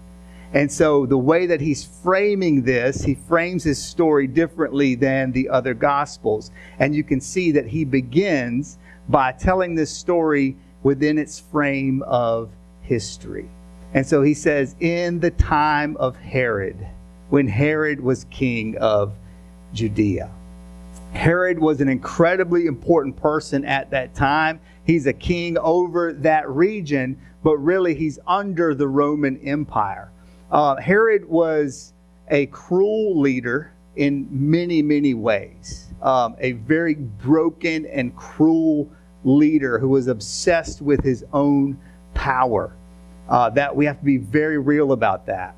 And 0.54 0.70
so 0.70 1.06
the 1.06 1.18
way 1.18 1.46
that 1.46 1.62
he's 1.62 1.86
framing 1.86 2.64
this, 2.64 3.02
he 3.02 3.16
frames 3.16 3.64
his 3.64 3.82
story 3.82 4.28
differently 4.28 4.96
than 4.96 5.32
the 5.32 5.48
other 5.48 5.74
gospels. 5.74 6.52
And 6.80 6.94
you 6.94 7.04
can 7.04 7.22
see 7.22 7.52
that 7.54 7.68
he 7.68 7.86
begins 7.86 8.78
by 9.08 9.32
telling 9.32 9.76
this 9.76 9.92
story 9.92 10.58
within 10.84 11.18
its 11.18 11.40
frame 11.40 12.02
of 12.04 12.50
history. 12.82 13.50
And 13.94 14.06
so 14.06 14.22
he 14.22 14.34
says, 14.34 14.76
in 14.80 15.20
the 15.20 15.32
time 15.32 15.98
of 15.98 16.16
Herod, 16.16 16.78
when 17.30 17.48
Herod 17.48 18.02
was 18.02 18.26
king 18.26 18.78
of 18.78 19.14
Judea. 19.74 20.30
Herod 21.14 21.60
was 21.60 21.82
an 21.82 21.90
incredibly 21.90 22.66
important 22.66 23.18
person 23.18 23.66
at 23.66 23.90
that 23.92 24.16
time. 24.16 24.60
He's 24.86 25.08
a 25.08 25.14
king 25.14 25.58
over 25.58 26.14
that 26.14 26.50
region, 26.50 27.20
but 27.44 27.58
really 27.58 27.94
he's 27.96 28.20
under 28.28 28.74
the 28.74 28.88
Roman 28.88 29.38
Empire. 29.40 30.12
Uh, 30.52 30.76
Herod 30.78 31.26
was 31.26 31.94
a 32.30 32.46
cruel 32.48 33.20
leader 33.20 33.72
in 33.96 34.28
many, 34.32 34.82
many 34.82 35.14
ways, 35.14 35.88
um, 36.02 36.36
a 36.40 36.54
very 36.54 36.96
broken 36.96 37.86
and 37.86 38.16
cruel 38.16 38.90
leader 39.24 39.80
who 39.80 39.90
was 39.90 40.08
obsessed 40.08 40.82
with 40.82 41.04
his 41.04 41.24
own 41.34 41.80
power. 42.14 42.74
Uh, 43.30 43.50
that 43.50 43.74
we 43.76 43.86
have 43.86 43.98
to 44.00 44.06
be 44.06 44.18
very 44.18 44.58
real 44.58 44.92
about 44.92 45.26
that. 45.26 45.56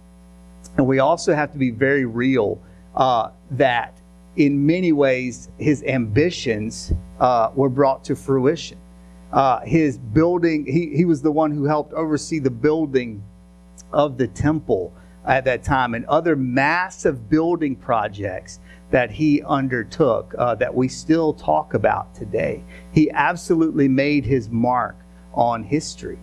And 0.77 0.85
we 0.87 0.99
also 0.99 1.33
have 1.33 1.51
to 1.51 1.57
be 1.57 1.71
very 1.71 2.05
real 2.05 2.61
uh, 2.95 3.29
that 3.51 3.97
in 4.35 4.65
many 4.65 4.91
ways 4.91 5.49
his 5.57 5.83
ambitions 5.83 6.93
uh, 7.19 7.51
were 7.55 7.69
brought 7.69 8.03
to 8.05 8.15
fruition. 8.15 8.77
Uh, 9.31 9.59
his 9.61 9.97
building, 9.97 10.65
he, 10.65 10.95
he 10.95 11.05
was 11.05 11.21
the 11.21 11.31
one 11.31 11.51
who 11.51 11.65
helped 11.65 11.93
oversee 11.93 12.39
the 12.39 12.51
building 12.51 13.23
of 13.91 14.17
the 14.17 14.27
temple 14.27 14.93
at 15.25 15.45
that 15.45 15.63
time 15.63 15.93
and 15.95 16.05
other 16.05 16.35
massive 16.35 17.29
building 17.29 17.75
projects 17.75 18.59
that 18.93 19.09
he 19.09 19.41
undertook 19.41 20.35
uh, 20.37 20.53
that 20.53 20.71
we 20.71 20.87
still 20.87 21.33
talk 21.33 21.73
about 21.73 22.13
today. 22.13 22.63
He 22.91 23.09
absolutely 23.09 23.87
made 23.87 24.23
his 24.23 24.51
mark 24.51 24.95
on 25.33 25.63
history. 25.63 26.19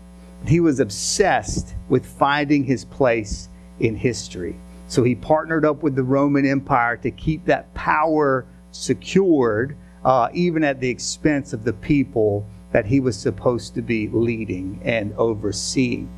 He 0.47 0.61
was 0.61 0.79
obsessed 0.79 1.75
with 1.89 2.07
finding 2.07 2.63
his 2.63 2.85
place 2.85 3.49
in 3.81 3.97
history. 3.97 4.55
So 4.87 5.03
he 5.03 5.17
partnered 5.17 5.65
up 5.65 5.83
with 5.83 5.97
the 5.97 6.05
Roman 6.05 6.47
Empire 6.47 6.97
to 6.99 7.11
keep 7.11 7.45
that 7.47 7.75
power 7.75 8.47
secured, 8.71 9.77
uh, 10.05 10.29
even 10.33 10.63
at 10.63 10.79
the 10.79 10.89
expense 10.89 11.53
of 11.53 11.65
the 11.65 11.73
people 11.73 12.47
that 12.71 12.87
he 12.87 13.01
was 13.01 13.19
supposed 13.19 13.75
to 13.75 13.83
be 13.83 14.07
leading 14.07 14.81
and 14.85 15.13
overseeing. 15.15 16.09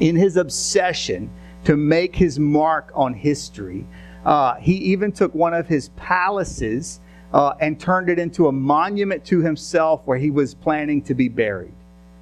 In 0.00 0.16
his 0.16 0.36
obsession 0.36 1.30
to 1.62 1.76
make 1.76 2.16
his 2.16 2.40
mark 2.40 2.90
on 2.92 3.14
history, 3.14 3.86
uh, 4.26 4.56
he 4.56 4.74
even 4.74 5.12
took 5.12 5.32
one 5.34 5.54
of 5.54 5.68
his 5.68 5.90
palaces 5.90 7.00
uh, 7.32 7.54
and 7.60 7.78
turned 7.78 8.10
it 8.10 8.18
into 8.18 8.48
a 8.48 8.52
monument 8.52 9.24
to 9.24 9.40
himself 9.40 10.02
where 10.04 10.18
he 10.18 10.30
was 10.30 10.52
planning 10.52 11.00
to 11.00 11.14
be 11.14 11.28
buried. 11.28 11.72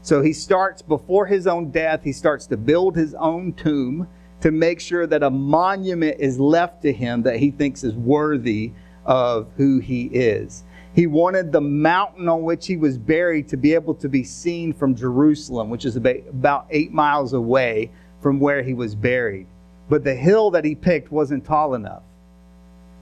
So 0.02 0.20
he 0.20 0.34
starts, 0.34 0.82
before 0.82 1.25
his 1.25 1.46
own 1.46 1.70
death, 1.70 2.02
he 2.04 2.12
starts 2.12 2.46
to 2.49 2.58
build 2.58 2.94
his 2.94 3.14
own 3.14 3.54
tomb 3.54 4.06
to 4.42 4.50
make 4.50 4.80
sure 4.80 5.06
that 5.06 5.23
a 5.23 5.30
monument 5.30 6.18
is 6.20 6.38
left 6.38 6.82
to 6.82 6.92
him 6.92 7.23
that 7.23 7.38
he 7.38 7.50
thinks 7.50 7.82
is 7.82 7.94
worthy 7.94 8.73
of 9.06 9.49
who 9.56 9.78
he 9.78 10.04
is. 10.04 10.64
He 10.94 11.06
wanted 11.06 11.52
the 11.52 11.62
mountain 11.62 12.28
on 12.28 12.42
which 12.42 12.66
he 12.66 12.76
was 12.76 12.99
buried 12.99 13.49
to 13.49 13.56
be 13.56 13.73
able 13.73 13.94
to 13.94 14.11
be 14.11 14.25
seen 14.25 14.75
from 14.75 14.94
Jerusalem, 14.94 15.70
which 15.70 15.87
is 15.87 15.96
about 15.96 16.66
eight 16.68 16.92
miles 16.92 17.32
away 17.32 17.90
from 18.20 18.38
where 18.40 18.62
he 18.62 18.75
was 18.75 18.94
buried. 18.94 19.46
But 19.94 20.02
the 20.02 20.16
hill 20.16 20.50
that 20.50 20.64
he 20.64 20.74
picked 20.74 21.12
wasn't 21.12 21.44
tall 21.44 21.74
enough. 21.74 22.02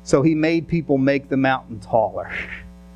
So 0.02 0.20
he 0.20 0.34
made 0.34 0.68
people 0.68 0.99
make 0.99 1.30
the 1.30 1.38
mountain 1.38 1.80
taller. 1.80 2.30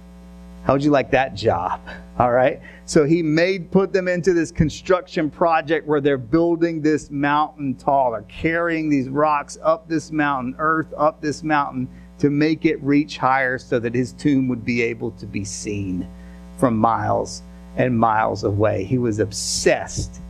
How 0.64 0.74
would 0.74 0.84
you 0.84 0.90
like 0.90 1.10
that 1.12 1.34
job? 1.34 1.80
All 2.18 2.30
right. 2.30 2.60
So 2.84 3.06
he 3.06 3.22
made, 3.22 3.70
put 3.70 3.94
them 3.94 4.06
into 4.06 4.34
this 4.34 4.50
construction 4.50 5.30
project 5.30 5.86
where 5.86 6.02
they're 6.02 6.18
building 6.18 6.82
this 6.82 7.10
mountain 7.10 7.74
taller, 7.74 8.22
carrying 8.28 8.90
these 8.90 9.08
rocks 9.08 9.56
up 9.62 9.88
this 9.88 10.12
mountain, 10.12 10.54
earth 10.58 10.92
up 10.94 11.22
this 11.22 11.42
mountain 11.42 11.88
to 12.18 12.28
make 12.28 12.66
it 12.66 12.78
reach 12.82 13.16
higher 13.16 13.56
so 13.56 13.78
that 13.78 13.94
his 13.94 14.12
tomb 14.12 14.46
would 14.48 14.62
be 14.62 14.82
able 14.82 15.12
to 15.12 15.24
be 15.24 15.42
seen 15.42 16.06
from 16.58 16.76
miles 16.76 17.42
and 17.78 17.98
miles 17.98 18.44
away. 18.44 18.84
He 18.84 18.98
was 18.98 19.20
obsessed 19.20 20.20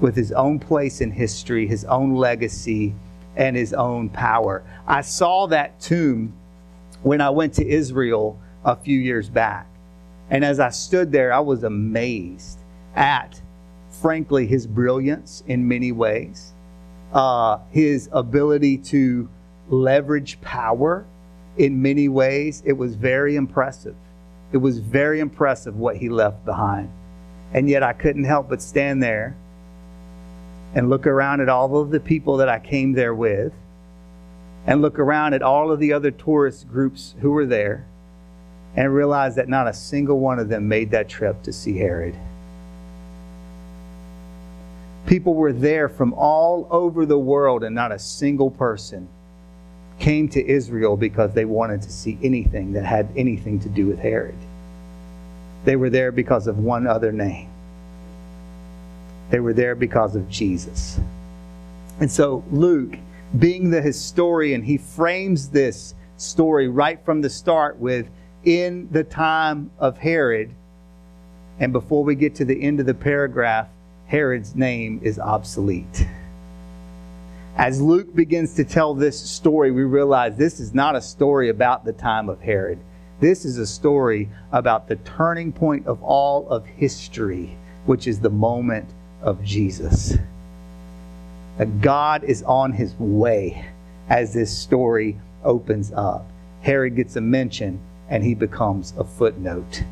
with 0.00 0.16
his 0.16 0.32
own 0.32 0.58
place 0.58 1.00
in 1.00 1.12
history, 1.12 1.68
his 1.68 1.84
own 1.84 2.16
legacy, 2.16 2.92
and 3.36 3.56
his 3.56 3.72
own 3.72 4.08
power. 4.08 4.62
I 4.86 5.00
saw 5.00 5.46
that 5.48 5.80
tomb 5.80 6.34
when 7.02 7.20
I 7.20 7.30
went 7.30 7.54
to 7.54 7.66
Israel 7.66 8.38
a 8.64 8.76
few 8.76 8.98
years 8.98 9.28
back. 9.28 9.66
And 10.30 10.44
as 10.44 10.60
I 10.60 10.70
stood 10.70 11.12
there, 11.12 11.32
I 11.32 11.40
was 11.40 11.62
amazed 11.62 12.58
at, 12.94 13.40
frankly, 13.90 14.46
his 14.46 14.66
brilliance 14.66 15.42
in 15.46 15.66
many 15.66 15.92
ways, 15.92 16.52
uh, 17.12 17.58
his 17.70 18.08
ability 18.12 18.78
to 18.78 19.28
leverage 19.68 20.40
power 20.40 21.04
in 21.58 21.82
many 21.82 22.08
ways. 22.08 22.62
It 22.64 22.72
was 22.74 22.94
very 22.94 23.36
impressive. 23.36 23.96
It 24.52 24.58
was 24.58 24.78
very 24.78 25.20
impressive 25.20 25.76
what 25.76 25.96
he 25.96 26.08
left 26.08 26.44
behind. 26.44 26.90
And 27.52 27.68
yet 27.68 27.82
I 27.82 27.92
couldn't 27.92 28.24
help 28.24 28.48
but 28.48 28.62
stand 28.62 29.02
there 29.02 29.36
and 30.74 30.88
look 30.88 31.06
around 31.06 31.40
at 31.40 31.48
all 31.48 31.76
of 31.78 31.90
the 31.90 32.00
people 32.00 32.38
that 32.38 32.48
I 32.48 32.58
came 32.58 32.92
there 32.92 33.14
with 33.14 33.52
and 34.66 34.80
look 34.80 34.98
around 34.98 35.34
at 35.34 35.42
all 35.42 35.70
of 35.70 35.80
the 35.80 35.92
other 35.92 36.10
tourist 36.10 36.68
groups 36.68 37.14
who 37.20 37.30
were 37.30 37.46
there 37.46 37.84
and 38.74 38.94
realize 38.94 39.34
that 39.36 39.48
not 39.48 39.66
a 39.66 39.74
single 39.74 40.18
one 40.18 40.38
of 40.38 40.48
them 40.48 40.68
made 40.68 40.90
that 40.92 41.08
trip 41.08 41.42
to 41.42 41.52
see 41.52 41.78
Herod. 41.78 42.16
People 45.06 45.34
were 45.34 45.52
there 45.52 45.88
from 45.88 46.14
all 46.14 46.66
over 46.70 47.04
the 47.04 47.18
world, 47.18 47.64
and 47.64 47.74
not 47.74 47.92
a 47.92 47.98
single 47.98 48.50
person 48.50 49.08
came 49.98 50.28
to 50.28 50.44
Israel 50.44 50.96
because 50.96 51.34
they 51.34 51.44
wanted 51.44 51.82
to 51.82 51.90
see 51.90 52.18
anything 52.22 52.72
that 52.72 52.84
had 52.84 53.08
anything 53.16 53.60
to 53.60 53.68
do 53.68 53.86
with 53.86 53.98
Herod. 53.98 54.34
They 55.64 55.76
were 55.76 55.90
there 55.90 56.12
because 56.12 56.46
of 56.46 56.58
one 56.58 56.86
other 56.86 57.12
name. 57.12 57.51
They 59.32 59.40
were 59.40 59.54
there 59.54 59.74
because 59.74 60.14
of 60.14 60.28
Jesus. 60.28 61.00
And 62.00 62.12
so 62.12 62.44
Luke, 62.50 62.98
being 63.38 63.70
the 63.70 63.80
historian, 63.80 64.62
he 64.62 64.76
frames 64.76 65.48
this 65.48 65.94
story 66.18 66.68
right 66.68 67.02
from 67.02 67.22
the 67.22 67.30
start 67.30 67.78
with 67.78 68.06
in 68.44 68.90
the 68.92 69.04
time 69.04 69.70
of 69.78 69.96
Herod. 69.96 70.50
And 71.58 71.72
before 71.72 72.04
we 72.04 72.14
get 72.14 72.34
to 72.36 72.44
the 72.44 72.62
end 72.62 72.78
of 72.78 72.84
the 72.84 72.92
paragraph, 72.92 73.68
Herod's 74.06 74.54
name 74.54 75.00
is 75.02 75.18
obsolete. 75.18 76.06
As 77.56 77.80
Luke 77.80 78.14
begins 78.14 78.52
to 78.56 78.64
tell 78.64 78.92
this 78.92 79.18
story, 79.18 79.70
we 79.70 79.84
realize 79.84 80.36
this 80.36 80.60
is 80.60 80.74
not 80.74 80.94
a 80.94 81.00
story 81.00 81.48
about 81.48 81.86
the 81.86 81.94
time 81.94 82.28
of 82.28 82.38
Herod. 82.42 82.78
This 83.18 83.46
is 83.46 83.56
a 83.56 83.66
story 83.66 84.28
about 84.52 84.88
the 84.88 84.96
turning 84.96 85.52
point 85.52 85.86
of 85.86 86.02
all 86.02 86.46
of 86.50 86.66
history, 86.66 87.56
which 87.86 88.06
is 88.06 88.20
the 88.20 88.28
moment 88.28 88.92
of 89.22 89.42
Jesus. 89.42 90.16
That 91.58 91.80
God 91.80 92.24
is 92.24 92.42
on 92.42 92.72
his 92.72 92.94
way 92.98 93.66
as 94.08 94.34
this 94.34 94.56
story 94.56 95.18
opens 95.44 95.92
up. 95.92 96.26
Herod 96.62 96.96
gets 96.96 97.16
a 97.16 97.20
mention 97.20 97.80
and 98.08 98.22
he 98.22 98.34
becomes 98.34 98.94
a 98.98 99.04
footnote 99.04 99.82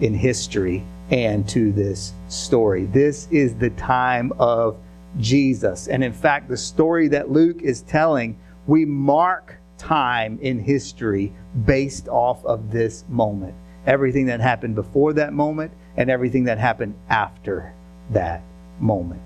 in 0.00 0.14
history 0.14 0.84
and 1.10 1.48
to 1.48 1.72
this 1.72 2.12
story. 2.28 2.84
This 2.86 3.28
is 3.30 3.54
the 3.54 3.70
time 3.70 4.32
of 4.38 4.76
Jesus. 5.18 5.88
And 5.88 6.04
in 6.04 6.12
fact, 6.12 6.48
the 6.48 6.56
story 6.56 7.08
that 7.08 7.30
Luke 7.30 7.62
is 7.62 7.82
telling, 7.82 8.38
we 8.66 8.84
mark 8.84 9.56
time 9.78 10.38
in 10.42 10.58
history 10.58 11.32
based 11.64 12.08
off 12.08 12.44
of 12.44 12.70
this 12.70 13.04
moment. 13.08 13.54
Everything 13.86 14.26
that 14.26 14.40
happened 14.40 14.74
before 14.74 15.14
that 15.14 15.32
moment 15.32 15.72
and 15.96 16.10
everything 16.10 16.44
that 16.44 16.58
happened 16.58 16.94
after 17.08 17.72
that 18.10 18.42
moment. 18.80 19.20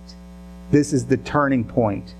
This 0.70 0.92
is 0.92 1.06
the 1.06 1.16
turning 1.18 1.64
point 1.64 2.14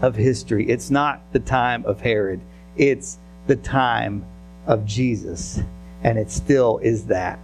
of 0.00 0.14
history. 0.14 0.68
It's 0.68 0.90
not 0.90 1.20
the 1.32 1.40
time 1.40 1.84
of 1.86 2.00
Herod, 2.00 2.40
it's 2.76 3.18
the 3.46 3.56
time 3.56 4.24
of 4.66 4.84
Jesus. 4.86 5.60
And 6.02 6.18
it 6.18 6.30
still 6.30 6.78
is 6.78 7.06
that 7.06 7.38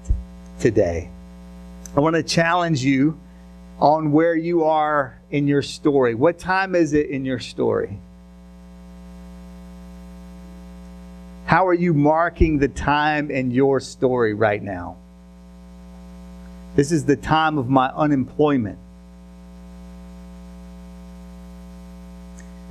today. 0.59 1.09
I 1.97 2.01
want 2.01 2.15
to 2.15 2.23
challenge 2.23 2.85
you 2.85 3.19
on 3.81 4.13
where 4.13 4.37
you 4.37 4.65
are 4.65 5.19
in 5.31 5.49
your 5.49 5.63
story. 5.63 6.15
What 6.15 6.39
time 6.39 6.75
is 6.75 6.93
it 6.93 7.09
in 7.09 7.25
your 7.25 7.39
story? 7.39 7.99
How 11.47 11.67
are 11.67 11.75
you 11.75 11.95
marking 11.95 12.59
the 12.59 12.69
time 12.69 13.31
in 13.31 13.51
your 13.51 13.81
story 13.81 14.35
right 14.35 14.63
now? 14.63 14.97
This 16.77 16.93
is 16.93 17.05
the 17.05 17.17
time 17.17 17.59
of 17.59 17.69
my 17.69 17.89
unemployment. 17.89 18.79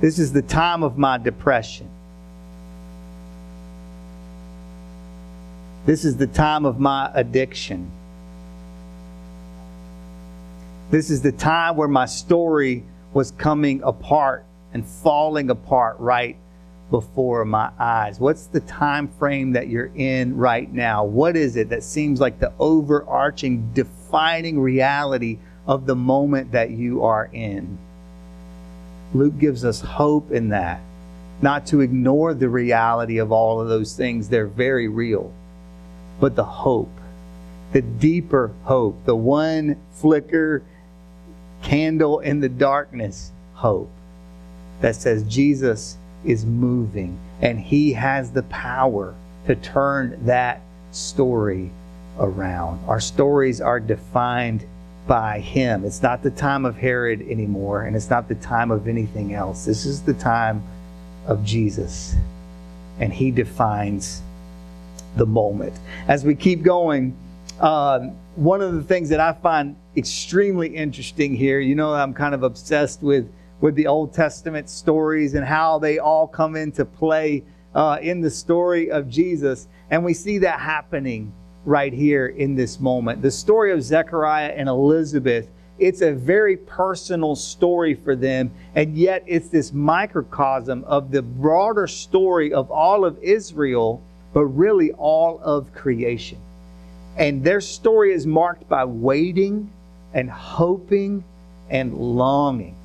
This 0.00 0.18
is 0.18 0.32
the 0.32 0.40
time 0.40 0.82
of 0.82 0.96
my 0.96 1.18
depression. 1.18 1.88
This 5.84 6.06
is 6.06 6.16
the 6.16 6.26
time 6.26 6.64
of 6.64 6.80
my 6.80 7.10
addiction. 7.14 7.90
This 10.90 11.10
is 11.10 11.20
the 11.20 11.32
time 11.32 11.76
where 11.76 11.88
my 11.88 12.06
story 12.06 12.82
was 13.12 13.32
coming 13.32 13.82
apart 13.82 14.44
and 14.72 14.86
falling 14.86 15.50
apart 15.50 15.98
right 15.98 16.36
before 16.90 17.44
my 17.44 17.70
eyes. 17.78 18.18
What's 18.18 18.46
the 18.46 18.60
time 18.60 19.06
frame 19.06 19.52
that 19.52 19.68
you're 19.68 19.92
in 19.94 20.34
right 20.36 20.72
now? 20.72 21.04
What 21.04 21.36
is 21.36 21.56
it 21.56 21.68
that 21.68 21.82
seems 21.82 22.20
like 22.20 22.40
the 22.40 22.52
overarching 22.58 23.70
defining 23.74 24.58
reality 24.58 25.38
of 25.66 25.84
the 25.86 25.94
moment 25.94 26.52
that 26.52 26.70
you 26.70 27.04
are 27.04 27.28
in? 27.32 27.78
Luke 29.12 29.38
gives 29.38 29.64
us 29.64 29.80
hope 29.80 30.30
in 30.30 30.50
that. 30.50 30.80
Not 31.42 31.66
to 31.66 31.80
ignore 31.80 32.34
the 32.34 32.48
reality 32.48 33.18
of 33.18 33.32
all 33.32 33.60
of 33.60 33.68
those 33.68 33.96
things, 33.96 34.28
they're 34.28 34.46
very 34.46 34.88
real. 34.88 35.32
But 36.20 36.36
the 36.36 36.44
hope, 36.44 36.92
the 37.72 37.80
deeper 37.82 38.52
hope, 38.64 39.04
the 39.06 39.16
one 39.16 39.76
flicker 39.92 40.62
candle 41.62 42.20
in 42.20 42.40
the 42.40 42.48
darkness 42.48 43.32
hope 43.54 43.90
that 44.80 44.96
says 44.96 45.22
Jesus 45.24 45.96
is 46.24 46.44
moving 46.44 47.18
and 47.40 47.58
he 47.58 47.94
has 47.94 48.30
the 48.30 48.42
power 48.44 49.14
to 49.46 49.54
turn 49.54 50.26
that 50.26 50.60
story 50.92 51.70
around. 52.18 52.84
Our 52.86 53.00
stories 53.00 53.60
are 53.60 53.80
defined 53.80 54.66
by 55.10 55.40
him. 55.40 55.84
It's 55.84 56.04
not 56.04 56.22
the 56.22 56.30
time 56.30 56.64
of 56.64 56.76
Herod 56.76 57.20
anymore, 57.22 57.82
and 57.82 57.96
it's 57.96 58.10
not 58.10 58.28
the 58.28 58.36
time 58.36 58.70
of 58.70 58.86
anything 58.86 59.34
else. 59.34 59.64
This 59.64 59.84
is 59.84 60.02
the 60.02 60.14
time 60.14 60.62
of 61.26 61.44
Jesus, 61.44 62.14
and 63.00 63.12
he 63.12 63.32
defines 63.32 64.22
the 65.16 65.26
moment. 65.26 65.74
As 66.06 66.24
we 66.24 66.36
keep 66.36 66.62
going, 66.62 67.16
um, 67.58 68.12
one 68.36 68.62
of 68.62 68.74
the 68.74 68.84
things 68.84 69.08
that 69.08 69.18
I 69.18 69.32
find 69.32 69.74
extremely 69.96 70.68
interesting 70.68 71.34
here, 71.34 71.58
you 71.58 71.74
know, 71.74 71.92
I'm 71.92 72.14
kind 72.14 72.32
of 72.32 72.44
obsessed 72.44 73.02
with 73.02 73.28
with 73.60 73.74
the 73.74 73.88
Old 73.88 74.14
Testament 74.14 74.70
stories 74.70 75.34
and 75.34 75.44
how 75.44 75.80
they 75.80 75.98
all 75.98 76.28
come 76.28 76.54
into 76.54 76.84
play 76.84 77.42
uh, 77.74 77.98
in 78.00 78.20
the 78.20 78.30
story 78.30 78.92
of 78.92 79.08
Jesus, 79.08 79.66
and 79.90 80.04
we 80.04 80.14
see 80.14 80.38
that 80.38 80.60
happening 80.60 81.32
right 81.64 81.92
here 81.92 82.28
in 82.28 82.54
this 82.54 82.80
moment. 82.80 83.22
The 83.22 83.30
story 83.30 83.72
of 83.72 83.82
Zechariah 83.82 84.52
and 84.56 84.68
Elizabeth. 84.68 85.48
It's 85.78 86.02
a 86.02 86.12
very 86.12 86.58
personal 86.58 87.34
story 87.34 87.94
for 87.94 88.14
them, 88.14 88.50
and 88.74 88.98
yet 88.98 89.24
it's 89.26 89.48
this 89.48 89.72
microcosm 89.72 90.84
of 90.84 91.10
the 91.10 91.22
broader 91.22 91.86
story 91.86 92.52
of 92.52 92.70
all 92.70 93.04
of 93.06 93.18
Israel, 93.22 94.02
but 94.34 94.44
really 94.44 94.92
all 94.92 95.40
of 95.42 95.72
creation. 95.72 96.38
And 97.16 97.42
their 97.42 97.62
story 97.62 98.12
is 98.12 98.26
marked 98.26 98.68
by 98.68 98.84
waiting 98.84 99.70
and 100.12 100.30
hoping 100.30 101.24
and 101.70 101.94
longing. 101.94 102.76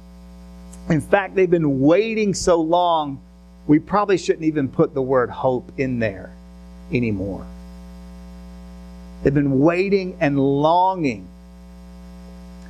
In 0.90 1.02
fact, 1.02 1.36
they've 1.36 1.50
been 1.50 1.82
waiting 1.82 2.34
so 2.34 2.62
long, 2.62 3.20
we 3.68 3.80
probably 3.80 4.18
shouldn't 4.18 4.46
even 4.46 4.70
put 4.70 4.94
the 4.94 5.02
word 5.02 5.30
hope 5.30 5.72
in 5.78 6.00
there 6.00 6.32
anymore. 6.94 7.46
They've 9.26 9.34
been 9.34 9.60
waiting 9.62 10.18
and 10.20 10.40
longing, 10.40 11.28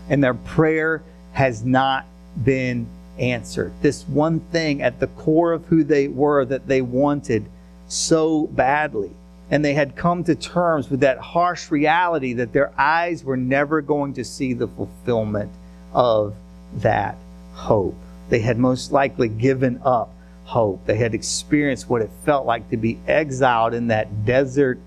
and 0.07 0.23
their 0.23 0.33
prayer 0.33 1.03
has 1.33 1.65
not 1.65 2.05
been 2.41 2.87
answered. 3.19 3.73
This 3.81 4.07
one 4.07 4.39
thing 4.39 4.81
at 4.81 5.01
the 5.01 5.07
core 5.07 5.51
of 5.51 5.65
who 5.65 5.83
they 5.83 6.07
were 6.07 6.45
that 6.45 6.65
they 6.65 6.81
wanted 6.81 7.43
so 7.89 8.47
badly 8.47 9.11
and 9.51 9.65
they 9.65 9.73
had 9.73 9.97
come 9.97 10.23
to 10.23 10.33
terms 10.33 10.89
with 10.89 11.01
that 11.01 11.17
harsh 11.17 11.69
reality 11.71 12.31
that 12.35 12.53
their 12.53 12.71
eyes 12.79 13.21
were 13.21 13.35
never 13.35 13.81
going 13.81 14.13
to 14.13 14.23
see 14.23 14.53
the 14.53 14.67
fulfillment 14.69 15.51
of 15.93 16.33
that 16.77 17.17
hope. 17.51 17.97
They 18.29 18.39
had 18.39 18.57
most 18.57 18.93
likely 18.93 19.27
given 19.27 19.81
up 19.83 20.09
hope. 20.45 20.85
They 20.85 20.95
had 20.95 21.13
experienced 21.13 21.89
what 21.89 22.01
it 22.01 22.09
felt 22.23 22.45
like 22.45 22.69
to 22.69 22.77
be 22.77 22.97
exiled 23.09 23.73
in 23.73 23.87
that 23.87 24.25
desert 24.25 24.79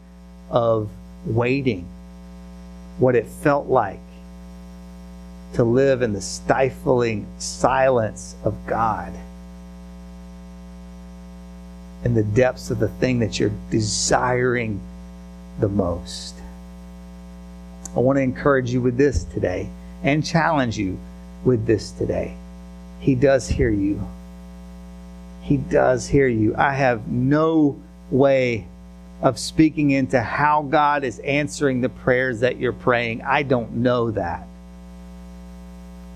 of 0.51 0.89
waiting, 1.29 1.87
what 2.99 3.15
it 3.15 3.27
felt 3.27 3.67
like 3.67 4.01
to 5.55 5.65
live 5.65 6.03
in 6.03 6.13
the 6.13 6.21
stifling 6.21 7.27
silence 7.39 8.37
of 8.45 8.55
God 8.67 9.13
in 12.05 12.15
the 12.15 12.23
depths 12.23 12.71
of 12.71 12.79
the 12.79 12.89
thing 12.89 13.19
that 13.19 13.39
you're 13.39 13.53
desiring 13.71 14.81
the 15.61 15.69
most. 15.69 16.35
I 17.97 18.01
want 18.01 18.17
to 18.17 18.23
encourage 18.23 18.71
you 18.71 18.81
with 18.81 18.97
this 18.97 19.25
today 19.25 19.69
and 20.03 20.25
challenge 20.25 20.79
you 20.79 20.99
with 21.45 21.67
this 21.67 21.91
today. 21.91 22.37
He 23.01 23.15
does 23.15 23.49
hear 23.49 23.71
you. 23.71 24.01
He 25.43 25.57
does 25.57 26.07
hear 26.07 26.29
you. 26.29 26.55
I 26.57 26.75
have 26.75 27.09
no 27.09 27.81
way 28.11 28.67
of 29.21 29.39
speaking 29.39 29.91
into 29.91 30.21
how 30.21 30.63
God 30.63 31.03
is 31.03 31.19
answering 31.21 31.81
the 31.81 31.89
prayers 31.89 32.41
that 32.41 32.59
you're 32.59 32.73
praying. 32.73 33.23
I 33.23 33.43
don't 33.43 33.77
know 33.77 34.11
that. 34.13 34.47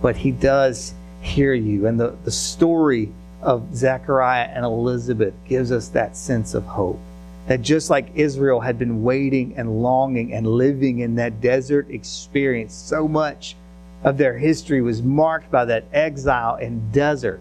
But 0.01 0.17
He 0.17 0.31
does 0.31 0.95
hear 1.21 1.53
you. 1.53 1.87
And 1.87 1.99
the, 1.99 2.17
the 2.25 2.31
story 2.31 3.11
of 3.41 3.75
Zechariah 3.75 4.49
and 4.53 4.65
Elizabeth 4.65 5.35
gives 5.49 5.73
us 5.73 5.89
that 5.89 6.17
sense 6.17 6.55
of 6.55 6.65
hope. 6.65 7.01
That 7.49 7.61
just 7.61 7.91
like 7.91 8.07
Israel 8.15 8.61
had 8.61 8.79
been 8.79 9.03
waiting 9.03 9.55
and 9.57 9.83
longing 9.83 10.33
and 10.33 10.47
living 10.47 11.01
in 11.01 11.17
that 11.17 11.41
desert 11.41 11.91
experience, 11.91 12.73
so 12.73 13.09
much 13.09 13.57
of 14.05 14.17
their 14.17 14.39
history 14.39 14.81
was 14.81 15.03
marked 15.03 15.51
by 15.51 15.65
that 15.65 15.85
exile 15.93 16.55
and 16.55 16.93
desert. 16.93 17.41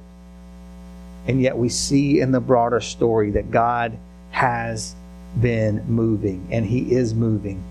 And 1.28 1.40
yet 1.40 1.56
we 1.56 1.70
see 1.70 2.20
in 2.20 2.32
the 2.32 2.40
broader 2.40 2.82
story 2.82 3.32
that 3.32 3.52
God 3.52 3.96
has 4.32 4.96
been 5.40 5.84
moving 5.88 6.48
and 6.52 6.66
He 6.66 6.94
is 6.94 7.14
moving 7.14 7.64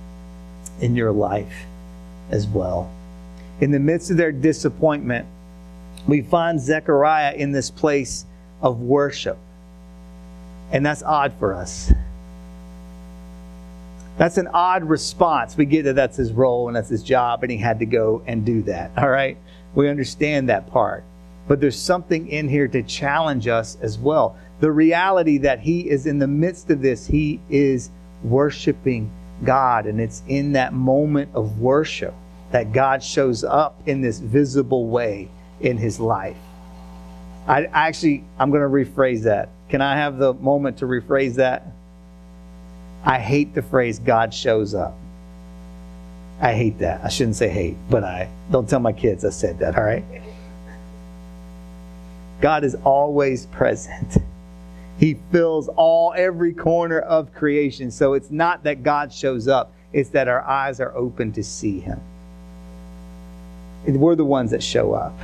in 0.81 0.97
your 0.97 1.13
life 1.13 1.65
as 2.31 2.47
well. 2.47 2.91
In 3.61 3.71
the 3.71 3.79
midst 3.79 4.11
of 4.11 4.17
their 4.17 4.33
disappointment, 4.33 5.27
we 6.07 6.23
find 6.23 6.61
Zechariah 6.61 7.35
in 7.35 7.53
this 7.53 7.71
place 7.71 8.25
of 8.63 8.81
worship. 8.81 9.37
And 10.73 10.87
that's 10.87 11.03
odd 11.03 11.35
for 11.39 11.55
us. 11.55 11.93
That's 14.17 14.39
an 14.39 14.49
odd 14.49 14.85
response. 14.85 15.57
We 15.57 15.65
get 15.65 15.85
that 15.85 15.97
that's 15.97 16.17
his 16.17 16.33
role 16.33 16.69
and 16.69 16.77
that's 16.77 16.89
his 16.89 17.03
job, 17.03 17.43
and 17.43 17.51
he 17.51 17.59
had 17.59 17.79
to 17.79 17.87
go 17.87 18.23
and 18.27 18.45
do 18.45 18.63
that. 18.63 18.91
All 18.97 19.09
right? 19.09 19.37
We 19.75 19.89
understand 19.89 20.49
that 20.49 20.71
part. 20.71 21.05
But 21.49 21.61
there's 21.61 21.79
something 21.79 22.29
in 22.29 22.49
here 22.49 22.69
to 22.69 22.83
challenge 22.83 23.49
us 23.49 23.77
as 23.81 23.99
well. 23.99 24.37
The 24.61 24.71
reality 24.71 25.39
that 25.39 25.61
he 25.61 25.89
is 25.89 26.07
in 26.07 26.19
the 26.19 26.27
midst 26.27 26.71
of 26.71 26.83
this, 26.83 27.07
he 27.07 27.41
is 27.49 27.91
worshiping 28.23 29.11
God. 29.43 29.87
And 29.87 30.01
it's 30.01 30.23
in 30.29 30.53
that 30.53 30.73
moment 30.73 31.31
of 31.35 31.61
worship 31.61 32.15
that 32.53 32.73
God 32.73 33.03
shows 33.03 33.43
up 33.43 33.81
in 33.87 34.01
this 34.01 34.19
visible 34.19 34.89
way 34.89 35.29
in 35.61 35.79
his 35.79 35.99
life. 35.99 36.37
I 37.47 37.65
actually, 37.65 38.25
I'm 38.39 38.51
going 38.51 38.63
to 38.63 38.69
rephrase 38.69 39.23
that. 39.23 39.49
Can 39.69 39.81
I 39.81 39.97
have 39.97 40.19
the 40.19 40.35
moment 40.35 40.79
to 40.79 40.87
rephrase 40.87 41.37
that? 41.37 41.67
I 43.05 43.19
hate 43.19 43.55
the 43.55 43.63
phrase 43.63 43.99
God 43.99 44.35
shows 44.35 44.75
up. 44.75 44.95
I 46.41 46.53
hate 46.53 46.79
that. 46.79 47.05
I 47.05 47.09
shouldn't 47.09 47.37
say 47.37 47.49
hate, 47.49 47.77
but 47.89 48.05
I 48.05 48.29
don't 48.51 48.69
tell 48.69 48.81
my 48.81 48.93
kids 48.93 49.25
I 49.25 49.31
said 49.31 49.59
that, 49.61 49.77
all 49.77 49.85
right? 49.85 50.05
God 52.41 52.65
is 52.65 52.75
always 52.85 53.47
present. 53.47 54.19
He 55.01 55.17
fills 55.33 55.69
all 55.69 56.13
every 56.15 56.53
corner 56.53 56.99
of 56.99 57.33
creation. 57.33 57.91
So 57.91 58.13
it's 58.13 58.31
not 58.31 58.65
that 58.65 58.83
God 58.83 59.11
shows 59.11 59.49
up, 59.49 59.73
it's 59.95 60.11
that 60.11 60.29
our 60.29 60.43
eyes 60.43 60.79
are 60.79 60.95
open 60.95 61.33
to 61.33 61.43
see 61.43 61.81
him. 61.81 61.99
We're 63.87 64.15
the 64.15 64.27
ones 64.27 64.51
that 64.51 64.63
show 64.63 64.93
up. 64.93 65.19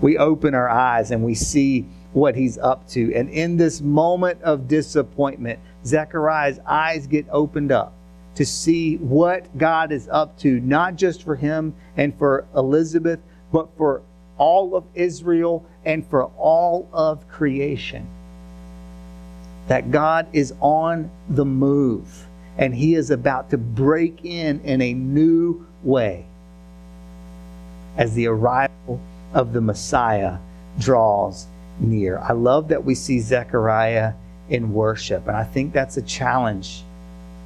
We 0.00 0.18
open 0.18 0.56
our 0.56 0.68
eyes 0.68 1.12
and 1.12 1.24
we 1.24 1.36
see 1.36 1.86
what 2.14 2.34
he's 2.34 2.58
up 2.58 2.88
to. 2.88 3.14
And 3.14 3.30
in 3.30 3.58
this 3.58 3.80
moment 3.80 4.42
of 4.42 4.66
disappointment, 4.66 5.60
Zechariah's 5.84 6.58
eyes 6.66 7.06
get 7.06 7.26
opened 7.30 7.70
up 7.70 7.92
to 8.34 8.44
see 8.44 8.96
what 8.96 9.56
God 9.56 9.92
is 9.92 10.08
up 10.10 10.36
to, 10.40 10.58
not 10.62 10.96
just 10.96 11.22
for 11.22 11.36
him 11.36 11.76
and 11.96 12.12
for 12.18 12.44
Elizabeth, 12.56 13.20
but 13.52 13.68
for 13.76 14.02
all 14.36 14.74
of 14.74 14.84
Israel 14.96 15.64
and 15.84 16.04
for 16.04 16.24
all 16.36 16.88
of 16.92 17.28
creation 17.28 18.08
that 19.68 19.90
God 19.90 20.26
is 20.32 20.54
on 20.60 21.10
the 21.28 21.44
move 21.44 22.26
and 22.58 22.74
he 22.74 22.94
is 22.94 23.10
about 23.10 23.50
to 23.50 23.58
break 23.58 24.24
in 24.24 24.60
in 24.60 24.80
a 24.80 24.94
new 24.94 25.66
way 25.82 26.24
as 27.96 28.14
the 28.14 28.26
arrival 28.26 29.00
of 29.34 29.52
the 29.52 29.60
Messiah 29.60 30.38
draws 30.78 31.46
near. 31.80 32.18
I 32.18 32.32
love 32.32 32.68
that 32.68 32.84
we 32.84 32.94
see 32.94 33.20
Zechariah 33.20 34.14
in 34.48 34.72
worship, 34.72 35.26
and 35.26 35.36
I 35.36 35.44
think 35.44 35.72
that's 35.72 35.96
a 35.96 36.02
challenge 36.02 36.82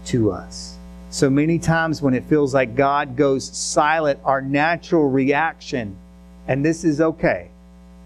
to 0.07 0.31
us. 0.33 0.77
So 1.11 1.29
many 1.29 1.59
times 1.59 2.03
when 2.03 2.15
it 2.15 2.25
feels 2.25 2.55
like 2.55 2.77
God 2.77 3.17
goes 3.17 3.45
silent, 3.57 4.21
our 4.25 4.41
natural 4.41 5.09
reaction, 5.09 5.97
and 6.47 6.65
this 6.65 6.85
is 6.85 7.01
okay, 7.01 7.51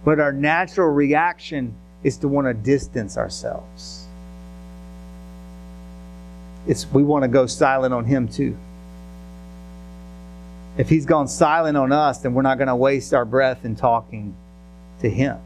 but 0.05 0.21
our 0.21 0.33
natural 0.33 0.89
reaction 0.89 1.75
is 2.03 2.17
to 2.19 2.29
want 2.29 2.47
to 2.47 2.55
distance 2.55 3.19
ourselves 3.19 4.04
it's 6.67 6.91
we 6.93 7.03
want 7.03 7.23
to 7.23 7.29
go 7.29 7.47
silent 7.47 7.93
on 7.93 8.05
him 8.05 8.29
too. 8.29 8.57
If 10.77 10.89
he's 10.89 11.07
gone 11.07 11.29
silent 11.29 11.77
on 11.77 11.93
us, 11.93 12.19
then 12.19 12.35
we're 12.35 12.43
not 12.43 12.59
going 12.59 12.69
to 12.69 12.77
waste 12.77 13.15
our 13.15 13.25
breath 13.25 13.65
in 13.65 13.77
talking 13.77 14.35
to 15.01 15.09
him. 15.09 15.39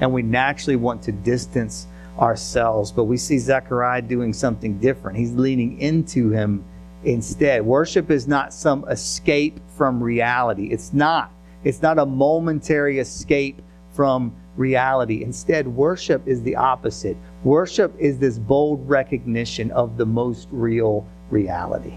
And 0.00 0.12
we 0.12 0.22
naturally 0.22 0.76
want 0.76 1.02
to 1.02 1.12
distance 1.12 1.86
ourselves, 2.18 2.92
but 2.92 3.04
we 3.04 3.16
see 3.16 3.38
Zechariah 3.38 4.02
doing 4.02 4.32
something 4.32 4.78
different. 4.78 5.18
He's 5.18 5.32
leaning 5.32 5.80
into 5.80 6.30
him 6.30 6.64
instead. 7.04 7.62
Worship 7.64 8.10
is 8.10 8.26
not 8.26 8.54
some 8.54 8.88
escape 8.88 9.58
from 9.76 10.02
reality. 10.02 10.68
It's 10.68 10.92
not. 10.92 11.30
It's 11.64 11.82
not 11.82 11.98
a 11.98 12.06
momentary 12.06 12.98
escape 12.98 13.60
from 13.92 14.34
reality. 14.56 15.22
Instead, 15.22 15.66
worship 15.66 16.26
is 16.26 16.42
the 16.42 16.56
opposite. 16.56 17.16
Worship 17.44 17.94
is 17.98 18.18
this 18.18 18.38
bold 18.38 18.88
recognition 18.88 19.70
of 19.70 19.96
the 19.96 20.06
most 20.06 20.48
real 20.50 21.06
reality. 21.30 21.94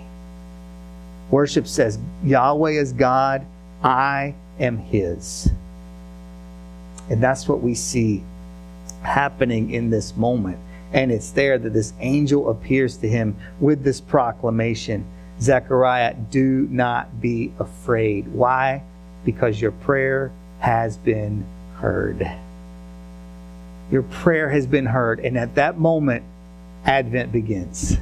Worship 1.32 1.68
says, 1.68 1.98
Yahweh 2.24 2.72
is 2.72 2.94
God, 2.94 3.46
I 3.84 4.36
am 4.60 4.78
His. 4.78 5.50
And 7.10 7.24
that's 7.24 7.48
what 7.48 7.62
we 7.62 7.74
see 7.74 8.24
happening 9.02 9.72
in 9.72 9.90
this 9.90 10.16
moment. 10.18 10.60
And 10.94 11.12
it's 11.12 11.32
there 11.32 11.58
that 11.58 11.74
this 11.74 11.94
angel 12.00 12.50
appears 12.50 12.98
to 12.98 13.10
him 13.10 13.36
with 13.60 13.84
this 13.84 14.02
proclamation 14.02 15.06
Zechariah, 15.40 16.16
do 16.32 16.68
not 16.72 17.22
be 17.22 17.54
afraid. 17.60 18.28
Why? 18.30 18.82
Because 19.24 19.62
your 19.62 19.72
prayer 19.72 20.32
has 20.60 20.98
been 20.98 21.46
heard. 21.76 22.28
Your 23.92 24.04
prayer 24.04 24.50
has 24.50 24.68
been 24.68 24.86
heard. 24.86 25.20
And 25.20 25.38
at 25.38 25.56
that 25.56 25.80
moment, 25.80 26.24
Advent 26.86 27.32
begins. 27.32 27.98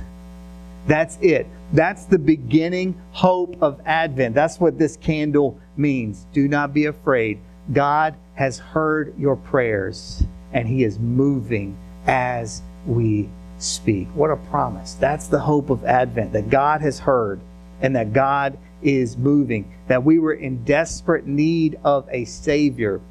That's 0.87 1.17
it. 1.21 1.47
That's 1.73 2.05
the 2.05 2.19
beginning 2.19 2.99
hope 3.11 3.55
of 3.61 3.81
Advent. 3.85 4.35
That's 4.35 4.59
what 4.59 4.77
this 4.77 4.97
candle 4.97 5.59
means. 5.77 6.25
Do 6.33 6.47
not 6.47 6.73
be 6.73 6.85
afraid. 6.85 7.39
God 7.73 8.15
has 8.35 8.59
heard 8.59 9.17
your 9.17 9.35
prayers 9.35 10.23
and 10.53 10.67
He 10.67 10.83
is 10.83 10.99
moving 10.99 11.75
as 12.05 12.61
we 12.85 13.29
speak. 13.57 14.07
What 14.13 14.29
a 14.29 14.35
promise. 14.35 14.93
That's 14.93 15.27
the 15.27 15.39
hope 15.39 15.69
of 15.69 15.83
Advent 15.85 16.33
that 16.33 16.49
God 16.49 16.81
has 16.81 16.99
heard 16.99 17.39
and 17.81 17.95
that 17.95 18.13
God 18.13 18.57
is 18.81 19.17
moving, 19.17 19.73
that 19.87 20.03
we 20.03 20.19
were 20.19 20.33
in 20.33 20.63
desperate 20.63 21.25
need 21.25 21.79
of 21.83 22.07
a 22.11 22.25
Savior 22.25 23.01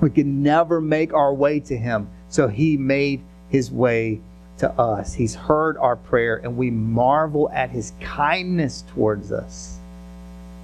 we 0.00 0.10
could 0.10 0.26
never 0.26 0.80
make 0.80 1.12
our 1.12 1.34
way 1.34 1.60
to 1.60 1.76
Him. 1.76 2.08
So 2.28 2.48
He 2.48 2.76
made 2.76 3.22
His 3.48 3.70
way 3.70 4.20
to 4.58 4.70
us. 4.72 5.14
He's 5.14 5.34
heard 5.34 5.76
our 5.78 5.96
prayer, 5.96 6.36
and 6.36 6.56
we 6.56 6.70
marvel 6.70 7.50
at 7.50 7.70
His 7.70 7.92
kindness 8.00 8.84
towards 8.94 9.32
us 9.32 9.78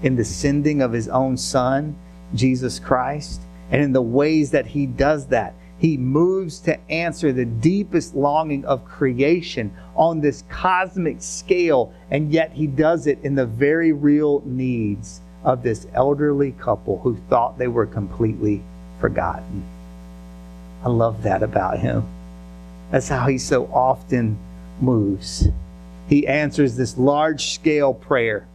in 0.02 0.16
the 0.16 0.24
sending 0.24 0.82
of 0.82 0.92
His 0.92 1.08
own 1.08 1.36
Son, 1.36 1.96
Jesus 2.34 2.78
Christ, 2.78 3.40
and 3.70 3.82
in 3.82 3.92
the 3.92 4.02
ways 4.02 4.50
that 4.50 4.66
He 4.66 4.86
does 4.86 5.26
that. 5.28 5.54
He 5.78 5.96
moves 5.96 6.60
to 6.60 6.90
answer 6.90 7.32
the 7.32 7.44
deepest 7.44 8.14
longing 8.14 8.64
of 8.64 8.84
creation 8.84 9.72
on 9.96 10.20
this 10.20 10.44
cosmic 10.48 11.20
scale, 11.20 11.92
and 12.10 12.32
yet 12.32 12.52
He 12.52 12.66
does 12.66 13.06
it 13.06 13.18
in 13.22 13.34
the 13.34 13.46
very 13.46 13.92
real 13.92 14.42
needs 14.44 15.20
of 15.42 15.62
this 15.62 15.86
elderly 15.92 16.52
couple 16.52 17.00
who 17.00 17.16
thought 17.28 17.58
they 17.58 17.68
were 17.68 17.86
completely 17.86 18.62
forgotten. 19.04 19.62
I 20.82 20.88
love 20.88 21.24
that 21.24 21.42
about 21.42 21.78
him. 21.78 22.06
That's 22.90 23.06
how 23.06 23.26
he 23.26 23.36
so 23.36 23.66
often 23.66 24.38
moves. 24.80 25.46
He 26.08 26.26
answers 26.26 26.74
this 26.74 26.96
large 26.96 27.52
scale 27.52 27.92
prayer 27.92 28.46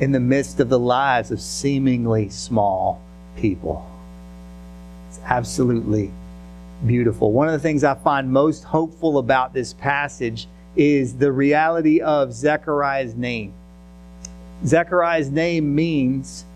in 0.00 0.12
the 0.12 0.20
midst 0.20 0.58
of 0.58 0.70
the 0.70 0.78
lives 0.78 1.32
of 1.32 1.38
seemingly 1.38 2.30
small 2.30 2.98
people. 3.36 3.86
It's 5.10 5.20
absolutely 5.26 6.10
beautiful. 6.86 7.30
One 7.30 7.48
of 7.48 7.52
the 7.52 7.58
things 7.58 7.84
I 7.84 7.92
find 7.92 8.32
most 8.32 8.64
hopeful 8.64 9.18
about 9.18 9.52
this 9.52 9.74
passage 9.74 10.48
is 10.76 11.18
the 11.18 11.30
reality 11.30 12.00
of 12.00 12.32
Zechariah's 12.32 13.14
name. 13.14 13.52
Zechariah's 14.64 15.28
name 15.28 15.74
means 15.74 16.46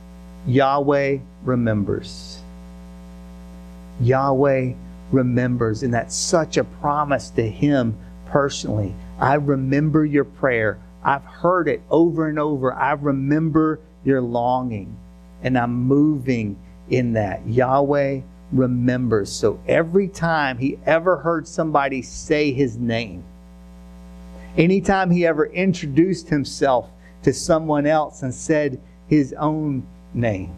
Yahweh 0.48 1.18
remembers. 1.44 2.40
Yahweh 4.00 4.72
remembers, 5.12 5.82
and 5.82 5.92
that's 5.92 6.16
such 6.16 6.56
a 6.56 6.64
promise 6.64 7.28
to 7.28 7.42
him 7.42 7.94
personally. 8.26 8.94
I 9.20 9.34
remember 9.34 10.06
your 10.06 10.24
prayer. 10.24 10.78
I've 11.04 11.24
heard 11.24 11.68
it 11.68 11.82
over 11.90 12.28
and 12.28 12.38
over. 12.38 12.72
I 12.72 12.92
remember 12.92 13.78
your 14.06 14.22
longing, 14.22 14.96
and 15.42 15.58
I'm 15.58 15.82
moving 15.82 16.56
in 16.88 17.12
that. 17.12 17.46
Yahweh 17.46 18.22
remembers. 18.50 19.30
So 19.30 19.60
every 19.68 20.08
time 20.08 20.56
he 20.56 20.78
ever 20.86 21.18
heard 21.18 21.46
somebody 21.46 22.00
say 22.00 22.52
his 22.52 22.78
name, 22.78 23.22
anytime 24.56 25.10
he 25.10 25.26
ever 25.26 25.44
introduced 25.44 26.30
himself 26.30 26.88
to 27.22 27.34
someone 27.34 27.84
else 27.84 28.22
and 28.22 28.32
said 28.32 28.80
his 29.08 29.34
own 29.34 29.86
name, 30.14 30.52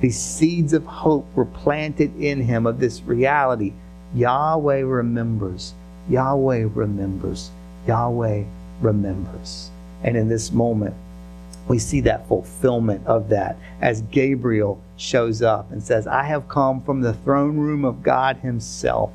these 0.00 0.18
seeds 0.18 0.72
of 0.72 0.84
hope 0.84 1.26
were 1.34 1.46
planted 1.46 2.14
in 2.20 2.40
him 2.40 2.66
of 2.66 2.78
this 2.78 3.00
reality. 3.02 3.72
Yahweh 4.14 4.80
remembers. 4.80 5.72
Yahweh 6.08 6.68
remembers. 6.74 7.50
Yahweh 7.86 8.44
remembers. 8.80 9.70
And 10.02 10.16
in 10.16 10.28
this 10.28 10.52
moment, 10.52 10.94
we 11.66 11.78
see 11.78 12.00
that 12.02 12.28
fulfillment 12.28 13.06
of 13.06 13.30
that 13.30 13.56
as 13.80 14.02
Gabriel 14.02 14.80
shows 14.96 15.42
up 15.42 15.70
and 15.72 15.82
says, 15.82 16.06
I 16.06 16.22
have 16.24 16.48
come 16.48 16.80
from 16.82 17.00
the 17.00 17.14
throne 17.14 17.56
room 17.56 17.84
of 17.84 18.02
God 18.02 18.36
Himself 18.36 19.10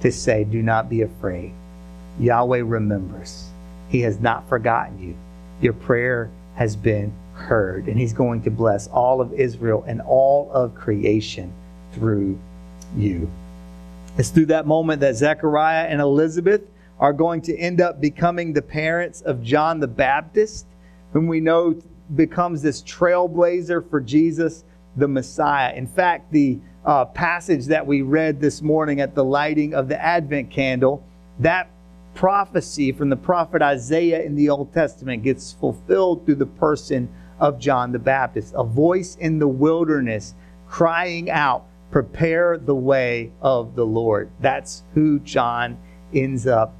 to 0.00 0.10
say, 0.10 0.44
Do 0.44 0.62
not 0.62 0.88
be 0.88 1.02
afraid. 1.02 1.52
Yahweh 2.18 2.62
remembers. 2.64 3.48
He 3.88 4.00
has 4.02 4.20
not 4.20 4.48
forgotten 4.48 5.00
you. 5.00 5.16
Your 5.60 5.72
prayer 5.72 6.30
has 6.54 6.76
been 6.76 7.12
heard, 7.34 7.86
and 7.88 7.98
He's 7.98 8.12
going 8.12 8.42
to 8.42 8.50
bless 8.50 8.86
all 8.88 9.20
of 9.20 9.32
Israel 9.32 9.84
and 9.86 10.00
all 10.00 10.50
of 10.52 10.74
creation 10.74 11.52
through 11.92 12.38
you. 12.96 13.30
It's 14.16 14.30
through 14.30 14.46
that 14.46 14.66
moment 14.66 15.00
that 15.00 15.16
Zechariah 15.16 15.86
and 15.86 16.00
Elizabeth 16.00 16.62
are 17.00 17.12
going 17.12 17.42
to 17.42 17.56
end 17.56 17.80
up 17.80 18.00
becoming 18.00 18.52
the 18.52 18.62
parents 18.62 19.20
of 19.22 19.42
John 19.42 19.80
the 19.80 19.88
Baptist, 19.88 20.66
whom 21.12 21.26
we 21.26 21.40
know 21.40 21.80
becomes 22.14 22.62
this 22.62 22.82
trailblazer 22.82 23.88
for 23.90 24.00
Jesus 24.00 24.64
the 24.96 25.08
Messiah. 25.08 25.74
In 25.74 25.86
fact, 25.86 26.30
the 26.30 26.58
uh, 26.84 27.06
passage 27.06 27.66
that 27.66 27.86
we 27.86 28.02
read 28.02 28.40
this 28.40 28.62
morning 28.62 29.00
at 29.00 29.14
the 29.14 29.24
lighting 29.24 29.74
of 29.74 29.88
the 29.88 30.00
Advent 30.00 30.50
candle, 30.50 31.04
that 31.40 31.68
prophecy 32.14 32.92
from 32.92 33.08
the 33.08 33.16
prophet 33.16 33.60
Isaiah 33.60 34.22
in 34.22 34.36
the 34.36 34.48
Old 34.50 34.72
Testament 34.72 35.24
gets 35.24 35.52
fulfilled 35.52 36.24
through 36.24 36.36
the 36.36 36.46
person 36.46 37.08
of 37.40 37.58
John 37.58 37.92
the 37.92 37.98
Baptist, 37.98 38.54
a 38.56 38.64
voice 38.64 39.16
in 39.16 39.38
the 39.38 39.48
wilderness 39.48 40.34
crying 40.68 41.30
out, 41.30 41.64
Prepare 41.90 42.58
the 42.58 42.74
way 42.74 43.30
of 43.40 43.76
the 43.76 43.86
Lord. 43.86 44.28
That's 44.40 44.82
who 44.94 45.20
John 45.20 45.78
ends 46.12 46.46
up 46.46 46.74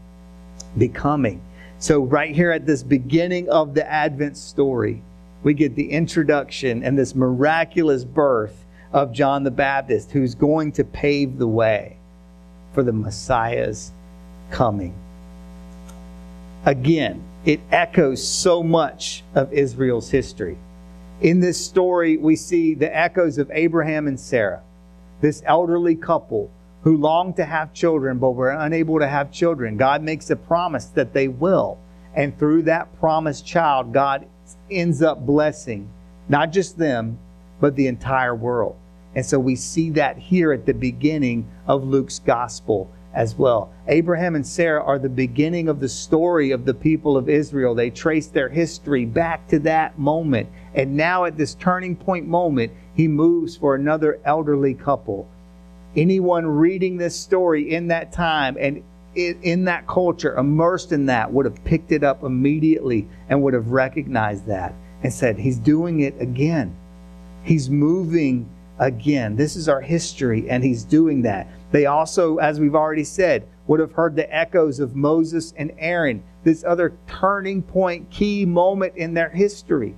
becoming. 0.76 1.40
So, 1.78 2.00
right 2.00 2.34
here 2.34 2.50
at 2.50 2.66
this 2.66 2.82
beginning 2.82 3.48
of 3.48 3.74
the 3.74 3.88
Advent 3.88 4.36
story, 4.36 5.02
we 5.44 5.54
get 5.54 5.76
the 5.76 5.90
introduction 5.90 6.82
and 6.82 6.98
this 6.98 7.14
miraculous 7.14 8.04
birth 8.04 8.64
of 8.92 9.12
John 9.12 9.44
the 9.44 9.50
Baptist, 9.50 10.10
who's 10.10 10.34
going 10.34 10.72
to 10.72 10.84
pave 10.84 11.38
the 11.38 11.46
way 11.46 11.96
for 12.72 12.82
the 12.82 12.92
Messiah's 12.92 13.92
coming. 14.50 14.94
Again, 16.64 17.22
it 17.44 17.61
echoes 17.70 18.26
so 18.26 18.62
much 18.62 19.22
of 19.35 19.52
Israel's 19.52 20.11
history. 20.11 20.59
In 21.20 21.40
this 21.40 21.64
story, 21.64 22.16
we 22.16 22.37
see 22.37 22.74
the 22.74 22.94
echoes 22.94 23.38
of 23.38 23.50
Abraham 23.52 24.07
and 24.07 24.18
Sarah, 24.18 24.62
this 25.20 25.42
elderly 25.46 25.94
couple 25.94 26.50
who 26.83 26.96
long 26.96 27.33
to 27.35 27.44
have 27.44 27.72
children 27.72 28.18
but 28.18 28.33
were 28.33 28.50
unable 28.50 28.98
to 28.98 29.09
have 29.09 29.33
children. 29.33 29.76
God 29.76 30.02
makes 30.02 30.28
a 30.30 30.37
promise 30.37 30.87
that 30.87 31.14
they 31.14 31.28
will. 31.28 31.78
And 32.14 32.38
through 32.38 32.62
that 32.62 32.98
promised 33.00 33.46
child, 33.46 33.92
God 33.92 34.26
ends 34.70 35.02
up 35.02 35.24
blessing 35.24 35.88
not 36.28 36.52
just 36.52 36.78
them, 36.78 37.18
but 37.61 37.76
the 37.76 37.87
entire 37.87 38.35
world. 38.35 38.76
And 39.14 39.24
so 39.24 39.38
we 39.38 39.57
see 39.57 39.90
that 39.90 40.18
here 40.18 40.52
at 40.52 40.66
the 40.66 40.74
beginning 40.74 41.48
of 41.66 41.85
Luke's 41.85 42.18
gospel 42.18 42.90
as 43.14 43.37
well. 43.37 43.72
Abraham 43.87 44.35
and 44.35 44.46
Sarah 44.46 44.83
are 44.83 44.98
the 44.98 45.09
beginning 45.09 45.68
of 45.68 45.81
the 45.81 45.88
story 45.88 46.50
of 46.50 46.64
the 46.64 46.74
people 46.74 47.16
of 47.16 47.29
Israel. 47.29 47.74
They 47.74 47.90
trace 47.90 48.27
their 48.27 48.48
history 48.48 49.07
back 49.07 49.46
to 49.48 49.59
that 49.61 49.98
moment. 49.98 50.48
And 50.74 50.96
now, 50.96 51.24
at 51.24 51.38
this 51.38 51.55
turning 51.55 51.94
point 51.94 52.27
moment, 52.27 52.72
he 52.94 53.09
moves 53.09 53.57
for 53.57 53.74
another 53.74 54.18
elderly 54.24 54.74
couple. 54.74 55.29
Anyone 55.96 56.46
reading 56.46 56.96
this 56.96 57.18
story 57.18 57.72
in 57.72 57.88
that 57.88 58.12
time 58.12 58.57
and 58.59 58.83
in 59.14 59.64
that 59.66 59.87
culture, 59.87 60.37
immersed 60.37 60.90
in 60.90 61.07
that, 61.07 61.33
would 61.33 61.44
have 61.44 61.62
picked 61.64 61.92
it 61.92 62.03
up 62.03 62.24
immediately 62.24 63.07
and 63.29 63.40
would 63.42 63.55
have 63.55 63.68
recognized 63.68 64.46
that 64.46 64.74
and 65.05 65.12
said, 65.12 65.38
He's 65.38 65.59
doing 65.59 66.00
it 66.00 66.20
again. 66.20 66.74
He's 67.44 67.70
moving 67.70 68.48
again. 68.79 69.37
This 69.37 69.55
is 69.55 69.68
our 69.68 69.81
history, 69.81 70.50
and 70.50 70.64
He's 70.64 70.83
doing 70.83 71.22
that. 71.22 71.46
They 71.74 71.87
also, 71.87 72.37
as 72.37 72.60
we've 72.60 72.76
already 72.76 73.02
said, 73.02 73.48
would 73.66 73.80
have 73.80 73.90
heard 73.90 74.14
the 74.14 74.32
echoes 74.32 74.78
of 74.78 74.94
Moses 74.94 75.52
and 75.56 75.72
Aaron, 75.76 76.22
this 76.44 76.62
other 76.62 76.92
turning 77.08 77.62
point, 77.62 78.08
key 78.10 78.46
moment 78.46 78.94
in 78.94 79.12
their 79.12 79.30
history. 79.30 79.96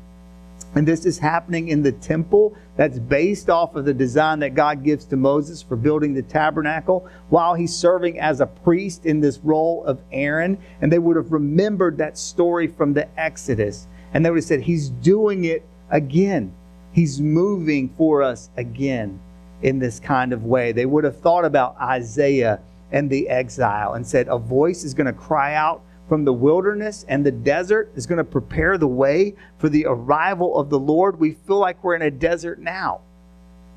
And 0.75 0.89
this 0.89 1.05
is 1.05 1.19
happening 1.19 1.69
in 1.69 1.83
the 1.83 1.93
temple 1.93 2.57
that's 2.77 2.99
based 2.99 3.51
off 3.51 3.77
of 3.77 3.85
the 3.85 3.93
design 3.93 4.39
that 4.39 4.55
God 4.55 4.85
gives 4.85 5.05
to 5.05 5.19
Moses 5.19 5.61
for 5.61 5.77
building 5.77 6.15
the 6.15 6.23
tabernacle 6.23 7.07
while 7.29 7.53
he's 7.53 7.77
serving 7.77 8.21
as 8.21 8.41
a 8.41 8.47
priest 8.47 9.05
in 9.05 9.21
this 9.21 9.37
role 9.41 9.85
of 9.85 10.01
Aaron. 10.11 10.57
And 10.81 10.91
they 10.91 10.99
would 10.99 11.17
have 11.17 11.31
remembered 11.31 11.99
that 11.99 12.17
story 12.17 12.69
from 12.69 12.95
the 12.95 13.07
Exodus. 13.21 13.87
And 14.15 14.25
they 14.25 14.31
would 14.31 14.39
have 14.39 14.45
said, 14.47 14.63
He's 14.63 14.89
doing 14.89 15.45
it 15.45 15.63
again. 15.91 16.55
He's 16.93 17.21
moving 17.21 17.91
for 17.99 18.23
us 18.23 18.49
again 18.57 19.21
in 19.63 19.79
this 19.79 20.01
kind 20.01 20.33
of 20.33 20.45
way. 20.45 20.73
They 20.73 20.87
would 20.87 21.05
have 21.05 21.19
thought 21.19 21.45
about 21.45 21.77
Isaiah 21.81 22.61
and 22.93 23.11
the 23.11 23.29
exile 23.29 23.95
and 23.95 24.07
said, 24.07 24.29
A 24.29 24.39
voice 24.39 24.85
is 24.85 24.95
going 24.95 25.07
to 25.07 25.13
cry 25.13 25.55
out 25.55 25.83
from 26.09 26.25
the 26.25 26.33
wilderness 26.33 27.05
and 27.09 27.27
the 27.27 27.33
desert, 27.33 27.91
is 27.97 28.07
going 28.07 28.19
to 28.19 28.25
prepare 28.25 28.79
the 28.79 28.87
way 28.87 29.35
for 29.59 29.69
the 29.69 29.87
arrival 29.87 30.57
of 30.57 30.71
the 30.71 30.79
Lord. 30.79 31.19
We 31.19 31.33
feel 31.33 31.59
like 31.59 31.83
we're 31.83 31.97
in 31.97 32.03
a 32.03 32.11
desert 32.11 32.61
now. 32.61 33.01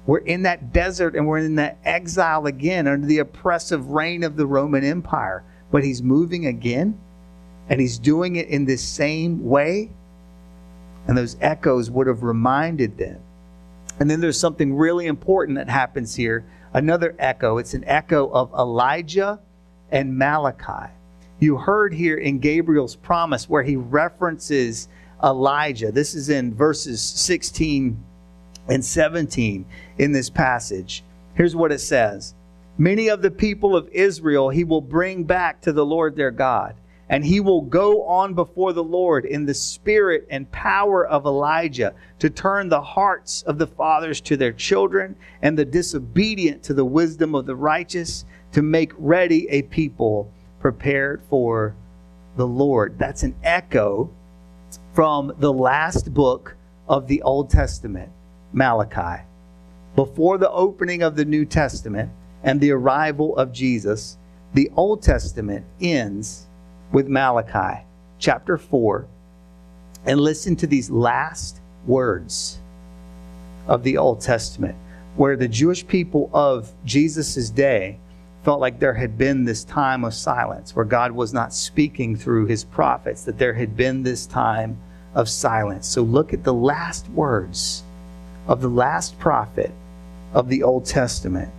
We're 0.05 0.19
in 0.19 0.43
that 0.43 0.71
desert 0.71 1.15
and 1.15 1.27
we're 1.27 1.39
in 1.39 1.55
that 1.55 1.77
exile 1.83 2.45
again 2.45 2.87
under 2.87 3.07
the 3.07 3.19
oppressive 3.19 3.89
reign 3.89 4.23
of 4.23 4.35
the 4.35 4.45
Roman 4.45 4.83
Empire. 4.83 5.43
But 5.71 5.83
he's 5.83 6.01
moving 6.01 6.47
again, 6.47 6.97
and 7.67 7.79
he's 7.79 7.99
doing 7.99 8.37
it 8.37 8.47
in 8.47 8.65
this 8.65 8.81
same 8.81 9.45
way. 9.45 9.91
And 11.07 11.17
those 11.17 11.37
echoes 11.41 11.91
would 11.91 12.07
have 12.07 12.23
reminded 12.23 12.97
them 12.97 13.21
and 13.99 14.09
then 14.09 14.21
there's 14.21 14.39
something 14.39 14.75
really 14.75 15.07
important 15.07 15.57
that 15.57 15.69
happens 15.69 16.15
here 16.15 16.45
another 16.73 17.15
echo. 17.19 17.57
It's 17.57 17.73
an 17.73 17.83
echo 17.85 18.29
of 18.29 18.53
Elijah 18.53 19.39
and 19.91 20.17
Malachi. 20.17 20.91
You 21.39 21.57
heard 21.57 21.93
here 21.93 22.17
in 22.17 22.39
Gabriel's 22.39 22.95
promise 22.95 23.49
where 23.49 23.63
he 23.63 23.75
references 23.75 24.87
Elijah. 25.23 25.91
This 25.91 26.13
is 26.13 26.29
in 26.29 26.53
verses 26.53 27.01
16 27.01 28.01
and 28.67 28.85
17 28.85 29.65
in 29.97 30.11
this 30.11 30.29
passage. 30.29 31.03
Here's 31.33 31.55
what 31.55 31.71
it 31.71 31.79
says 31.79 32.35
Many 32.77 33.09
of 33.09 33.21
the 33.21 33.31
people 33.31 33.75
of 33.75 33.89
Israel 33.89 34.49
he 34.49 34.63
will 34.63 34.81
bring 34.81 35.23
back 35.23 35.61
to 35.61 35.73
the 35.73 35.85
Lord 35.85 36.15
their 36.15 36.31
God 36.31 36.75
and 37.09 37.25
he 37.25 37.39
will 37.39 37.61
go 37.61 38.03
on 38.03 38.35
before 38.35 38.71
the 38.71 38.83
Lord 38.83 39.25
in 39.25 39.45
the 39.45 39.53
spirit 39.53 40.27
and 40.29 40.49
power 40.51 41.07
of 41.07 41.25
Elijah 41.25 41.93
to 42.19 42.29
turn 42.29 42.69
the 42.69 42.81
hearts 42.81 43.41
of 43.43 43.57
the 43.57 43.67
fathers 43.67 44.21
to 44.21 44.37
their 44.37 44.53
children 44.53 45.15
and 45.41 45.57
the 45.57 45.65
disobedient 45.65 46.61
to 46.63 46.73
the 46.73 46.85
wisdom 46.85 47.33
of 47.33 47.47
the 47.47 47.55
righteous 47.55 48.25
to 48.51 48.61
make 48.61 48.93
ready 48.97 49.49
a 49.49 49.63
people 49.63 50.31
prepared 50.59 51.21
for 51.29 51.75
the 52.37 52.47
Lord. 52.47 52.99
That's 52.99 53.23
an 53.23 53.35
echo 53.43 54.11
from 54.93 55.33
the 55.39 55.53
last 55.53 56.13
book 56.13 56.55
of 56.87 57.07
the 57.07 57.21
Old 57.23 57.49
Testament, 57.49 58.11
Malachi. 58.53 59.23
Before 59.95 60.37
the 60.37 60.51
opening 60.51 61.01
of 61.01 61.15
the 61.15 61.25
New 61.25 61.45
Testament 61.45 62.11
and 62.43 62.61
the 62.61 62.71
arrival 62.71 63.35
of 63.35 63.51
Jesus, 63.51 64.17
the 64.53 64.69
Old 64.75 65.01
Testament 65.01 65.65
ends 65.81 66.47
with 66.91 67.07
Malachi 67.07 67.83
chapter 68.17 68.57
4 68.57 69.05
and 70.05 70.19
listen 70.19 70.55
to 70.57 70.67
these 70.67 70.89
last 70.89 71.59
words 71.85 72.59
of 73.67 73.83
the 73.83 73.97
Old 73.97 74.21
Testament, 74.21 74.75
where 75.15 75.35
the 75.35 75.47
Jewish 75.47 75.85
people 75.85 76.29
of 76.33 76.71
Jesus' 76.85 77.49
day 77.49 77.97
felt 78.43 78.61
like 78.61 78.79
there 78.79 78.93
had 78.93 79.17
been 79.17 79.43
this 79.45 79.63
time 79.63 80.03
of 80.03 80.13
silence, 80.13 80.75
where 80.75 80.85
God 80.85 81.11
was 81.11 81.33
not 81.33 81.53
speaking 81.53 82.15
through 82.15 82.45
his 82.45 82.63
prophets, 82.63 83.23
that 83.23 83.37
there 83.37 83.53
had 83.53 83.75
been 83.75 84.01
this 84.01 84.25
time 84.25 84.77
of 85.13 85.29
silence. 85.29 85.87
So 85.87 86.01
look 86.01 86.33
at 86.33 86.43
the 86.43 86.53
last 86.53 87.07
words 87.09 87.83
of 88.47 88.61
the 88.61 88.69
last 88.69 89.19
prophet 89.19 89.71
of 90.33 90.49
the 90.49 90.63
Old 90.63 90.85
Testament. 90.85 91.49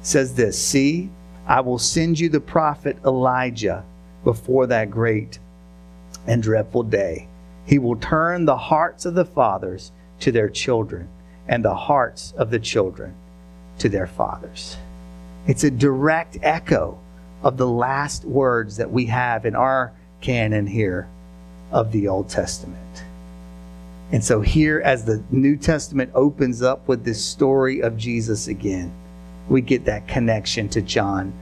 It 0.00 0.06
says 0.06 0.34
this 0.34 0.60
See, 0.60 1.10
I 1.46 1.60
will 1.60 1.78
send 1.78 2.18
you 2.18 2.28
the 2.28 2.40
prophet 2.40 2.96
Elijah 3.04 3.84
before 4.24 4.66
that 4.66 4.90
great 4.90 5.38
and 6.26 6.42
dreadful 6.42 6.82
day. 6.82 7.28
He 7.66 7.78
will 7.78 7.96
turn 7.96 8.44
the 8.44 8.56
hearts 8.56 9.04
of 9.04 9.14
the 9.14 9.24
fathers 9.24 9.92
to 10.20 10.32
their 10.32 10.48
children 10.48 11.08
and 11.48 11.64
the 11.64 11.74
hearts 11.74 12.32
of 12.36 12.50
the 12.50 12.58
children 12.58 13.14
to 13.78 13.88
their 13.88 14.06
fathers. 14.06 14.76
It's 15.46 15.64
a 15.64 15.70
direct 15.70 16.38
echo 16.42 16.98
of 17.42 17.56
the 17.56 17.66
last 17.66 18.24
words 18.24 18.76
that 18.76 18.90
we 18.90 19.06
have 19.06 19.44
in 19.44 19.56
our 19.56 19.92
canon 20.20 20.66
here 20.66 21.08
of 21.72 21.90
the 21.90 22.06
Old 22.06 22.28
Testament. 22.28 23.04
And 24.12 24.22
so, 24.22 24.42
here, 24.42 24.80
as 24.84 25.04
the 25.04 25.22
New 25.30 25.56
Testament 25.56 26.10
opens 26.14 26.62
up 26.62 26.86
with 26.86 27.04
this 27.04 27.24
story 27.24 27.80
of 27.80 27.96
Jesus 27.96 28.46
again, 28.46 28.92
we 29.48 29.62
get 29.62 29.86
that 29.86 30.06
connection 30.06 30.68
to 30.68 30.82
John 30.82 31.32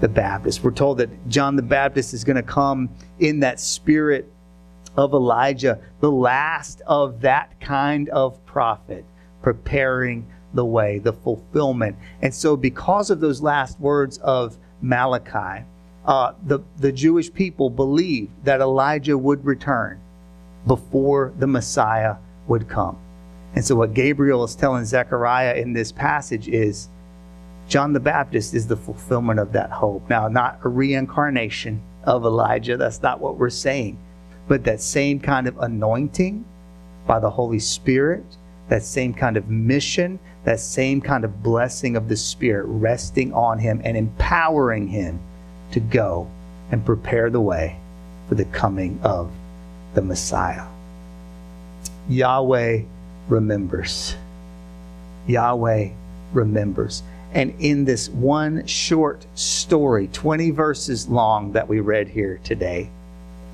the 0.00 0.08
Baptist. 0.08 0.62
We're 0.62 0.70
told 0.70 0.98
that 0.98 1.28
John 1.28 1.56
the 1.56 1.62
Baptist 1.62 2.14
is 2.14 2.24
going 2.24 2.36
to 2.36 2.42
come 2.42 2.88
in 3.18 3.40
that 3.40 3.60
spirit 3.60 4.30
of 4.96 5.12
Elijah, 5.12 5.78
the 6.00 6.10
last 6.10 6.82
of 6.86 7.20
that 7.20 7.60
kind 7.60 8.08
of 8.10 8.44
prophet, 8.46 9.04
preparing 9.42 10.26
the 10.54 10.64
way, 10.64 10.98
the 10.98 11.12
fulfillment. 11.12 11.96
And 12.22 12.34
so, 12.34 12.56
because 12.56 13.10
of 13.10 13.20
those 13.20 13.40
last 13.40 13.78
words 13.80 14.18
of 14.18 14.56
Malachi, 14.80 15.64
uh, 16.04 16.32
the, 16.46 16.60
the 16.78 16.90
Jewish 16.90 17.32
people 17.32 17.70
believed 17.70 18.30
that 18.44 18.60
Elijah 18.60 19.16
would 19.16 19.44
return 19.44 20.00
before 20.66 21.32
the 21.38 21.46
Messiah 21.46 22.16
would 22.46 22.68
come. 22.68 22.98
And 23.54 23.64
so, 23.64 23.76
what 23.76 23.94
Gabriel 23.94 24.42
is 24.44 24.54
telling 24.54 24.84
Zechariah 24.84 25.54
in 25.54 25.72
this 25.72 25.92
passage 25.92 26.48
is 26.48 26.88
John 27.68 27.92
the 27.92 28.00
Baptist 28.00 28.54
is 28.54 28.66
the 28.66 28.76
fulfillment 28.76 29.38
of 29.38 29.52
that 29.52 29.70
hope. 29.70 30.08
Now, 30.08 30.26
not 30.26 30.58
a 30.64 30.68
reincarnation 30.70 31.82
of 32.04 32.24
Elijah, 32.24 32.78
that's 32.78 33.02
not 33.02 33.20
what 33.20 33.36
we're 33.36 33.50
saying, 33.50 33.98
but 34.48 34.64
that 34.64 34.80
same 34.80 35.20
kind 35.20 35.46
of 35.46 35.58
anointing 35.58 36.46
by 37.06 37.20
the 37.20 37.28
Holy 37.28 37.58
Spirit, 37.58 38.24
that 38.68 38.82
same 38.82 39.12
kind 39.12 39.36
of 39.36 39.50
mission, 39.50 40.18
that 40.44 40.60
same 40.60 41.02
kind 41.02 41.24
of 41.24 41.42
blessing 41.42 41.94
of 41.94 42.08
the 42.08 42.16
Spirit 42.16 42.64
resting 42.66 43.34
on 43.34 43.58
him 43.58 43.82
and 43.84 43.98
empowering 43.98 44.88
him 44.88 45.20
to 45.72 45.80
go 45.80 46.26
and 46.70 46.86
prepare 46.86 47.28
the 47.28 47.40
way 47.40 47.78
for 48.30 48.34
the 48.34 48.46
coming 48.46 48.98
of 49.02 49.30
the 49.92 50.00
Messiah. 50.00 50.66
Yahweh 52.08 52.82
remembers. 53.28 54.16
Yahweh 55.26 55.90
remembers. 56.32 57.02
And 57.34 57.54
in 57.58 57.84
this 57.84 58.08
one 58.08 58.66
short 58.66 59.26
story, 59.34 60.08
20 60.08 60.50
verses 60.50 61.08
long 61.08 61.52
that 61.52 61.68
we 61.68 61.80
read 61.80 62.08
here 62.08 62.40
today, 62.42 62.90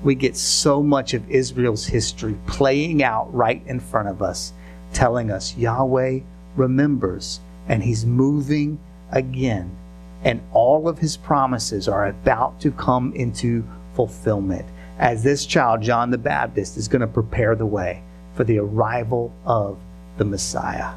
we 0.03 0.15
get 0.15 0.37
so 0.37 0.81
much 0.81 1.13
of 1.13 1.29
Israel's 1.29 1.85
history 1.85 2.35
playing 2.47 3.03
out 3.03 3.33
right 3.33 3.61
in 3.65 3.79
front 3.79 4.07
of 4.07 4.21
us, 4.21 4.53
telling 4.93 5.31
us 5.31 5.57
Yahweh 5.57 6.19
remembers 6.55 7.39
and 7.67 7.83
he's 7.83 8.05
moving 8.05 8.79
again. 9.11 9.75
And 10.23 10.41
all 10.53 10.87
of 10.87 10.99
his 10.99 11.17
promises 11.17 11.87
are 11.87 12.07
about 12.07 12.59
to 12.61 12.71
come 12.71 13.13
into 13.13 13.63
fulfillment 13.93 14.65
as 14.97 15.23
this 15.23 15.45
child, 15.45 15.81
John 15.81 16.09
the 16.09 16.17
Baptist, 16.17 16.77
is 16.77 16.87
going 16.87 17.01
to 17.01 17.07
prepare 17.07 17.55
the 17.55 17.65
way 17.65 18.01
for 18.33 18.43
the 18.43 18.59
arrival 18.59 19.33
of 19.45 19.77
the 20.17 20.25
Messiah. 20.25 20.93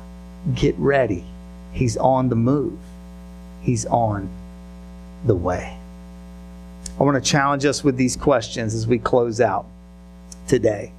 Get 0.54 0.76
ready 0.78 1.24
He's 1.78 1.96
on 1.96 2.28
the 2.28 2.34
move, 2.34 2.76
He's 3.62 3.86
on 3.86 4.28
the 5.24 5.36
way. 5.36 5.78
I 6.98 7.02
want 7.04 7.22
to 7.22 7.30
challenge 7.30 7.64
us 7.64 7.84
with 7.84 7.96
these 7.96 8.16
questions 8.16 8.74
as 8.74 8.88
we 8.88 8.98
close 8.98 9.40
out 9.40 9.64
today. 10.48 10.90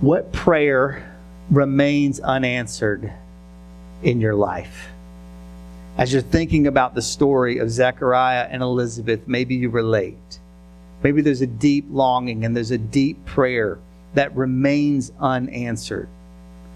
What 0.00 0.32
prayer 0.32 1.14
remains 1.50 2.20
unanswered 2.20 3.12
in 4.02 4.22
your 4.22 4.34
life? 4.34 4.88
As 5.98 6.10
you're 6.10 6.22
thinking 6.22 6.66
about 6.66 6.94
the 6.94 7.02
story 7.02 7.58
of 7.58 7.70
Zechariah 7.70 8.48
and 8.50 8.62
Elizabeth, 8.62 9.28
maybe 9.28 9.56
you 9.56 9.68
relate. 9.68 10.38
Maybe 11.02 11.20
there's 11.20 11.42
a 11.42 11.46
deep 11.46 11.84
longing 11.90 12.46
and 12.46 12.56
there's 12.56 12.70
a 12.70 12.78
deep 12.78 13.26
prayer 13.26 13.78
that 14.14 14.34
remains 14.34 15.12
unanswered. 15.20 16.08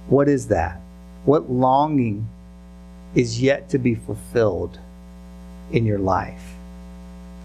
What 0.08 0.28
is 0.28 0.48
that? 0.48 0.82
What 1.24 1.50
longing 1.50 2.28
is 3.14 3.40
yet 3.40 3.68
to 3.70 3.78
be 3.78 3.94
fulfilled 3.94 4.78
in 5.72 5.84
your 5.84 5.98
life? 5.98 6.54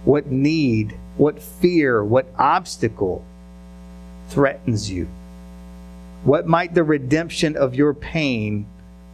What 0.06 0.28
need, 0.28 0.98
what 1.18 1.42
fear, 1.42 2.04
what 2.04 2.28
obstacle 2.38 3.24
threatens 4.30 4.90
you? 4.90 5.08
What 6.24 6.48
might 6.48 6.74
the 6.74 6.84
redemption 6.84 7.58
of 7.58 7.76
your 7.76 7.94
pain 7.94 8.66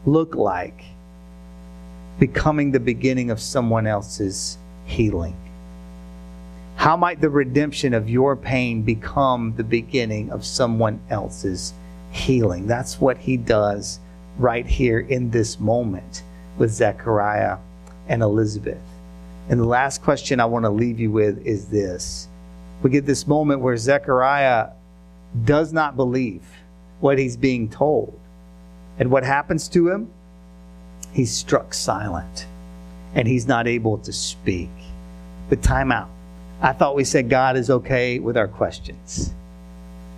look 0.05 0.35
like? 0.35 0.83
Becoming 2.19 2.71
the 2.71 2.79
beginning 2.79 3.31
of 3.31 3.39
someone 3.39 3.87
else's 3.87 4.57
healing. 4.85 5.35
How 6.75 6.95
might 6.95 7.21
the 7.21 7.29
redemption 7.29 7.93
of 7.93 8.09
your 8.09 8.35
pain 8.35 8.83
become 8.83 9.53
the 9.55 9.63
beginning 9.63 10.31
of 10.31 10.45
someone 10.45 10.99
else's 11.09 11.73
healing? 12.11 12.67
That's 12.67 13.01
what 13.01 13.17
he 13.17 13.37
does 13.37 13.99
right 14.39 14.65
here 14.65 14.99
in 14.99 15.29
this 15.29 15.59
moment 15.59 16.23
with 16.57 16.71
Zechariah 16.71 17.57
and 18.07 18.23
Elizabeth. 18.23 18.81
And 19.49 19.59
the 19.59 19.65
last 19.65 20.01
question 20.01 20.39
I 20.39 20.45
want 20.45 20.63
to 20.63 20.69
leave 20.69 20.99
you 20.99 21.11
with 21.11 21.45
is 21.45 21.67
this. 21.67 22.27
We 22.81 22.89
get 22.89 23.05
this 23.05 23.27
moment 23.27 23.61
where 23.61 23.75
Zechariah 23.75 24.69
does 25.43 25.73
not 25.73 25.95
believe 25.95 26.43
what 27.01 27.19
he's 27.19 27.35
being 27.35 27.69
told. 27.69 28.17
And 28.97 29.11
what 29.11 29.23
happens 29.23 29.67
to 29.69 29.89
him? 29.89 30.09
He's 31.13 31.31
struck 31.31 31.73
silent 31.73 32.47
and 33.15 33.27
he's 33.27 33.47
not 33.47 33.67
able 33.67 33.97
to 33.99 34.13
speak. 34.13 34.69
But 35.49 35.61
time 35.61 35.91
out. 35.91 36.09
I 36.61 36.73
thought 36.73 36.95
we 36.95 37.03
said 37.03 37.29
God 37.29 37.57
is 37.57 37.69
okay 37.69 38.19
with 38.19 38.37
our 38.37 38.47
questions. 38.47 39.33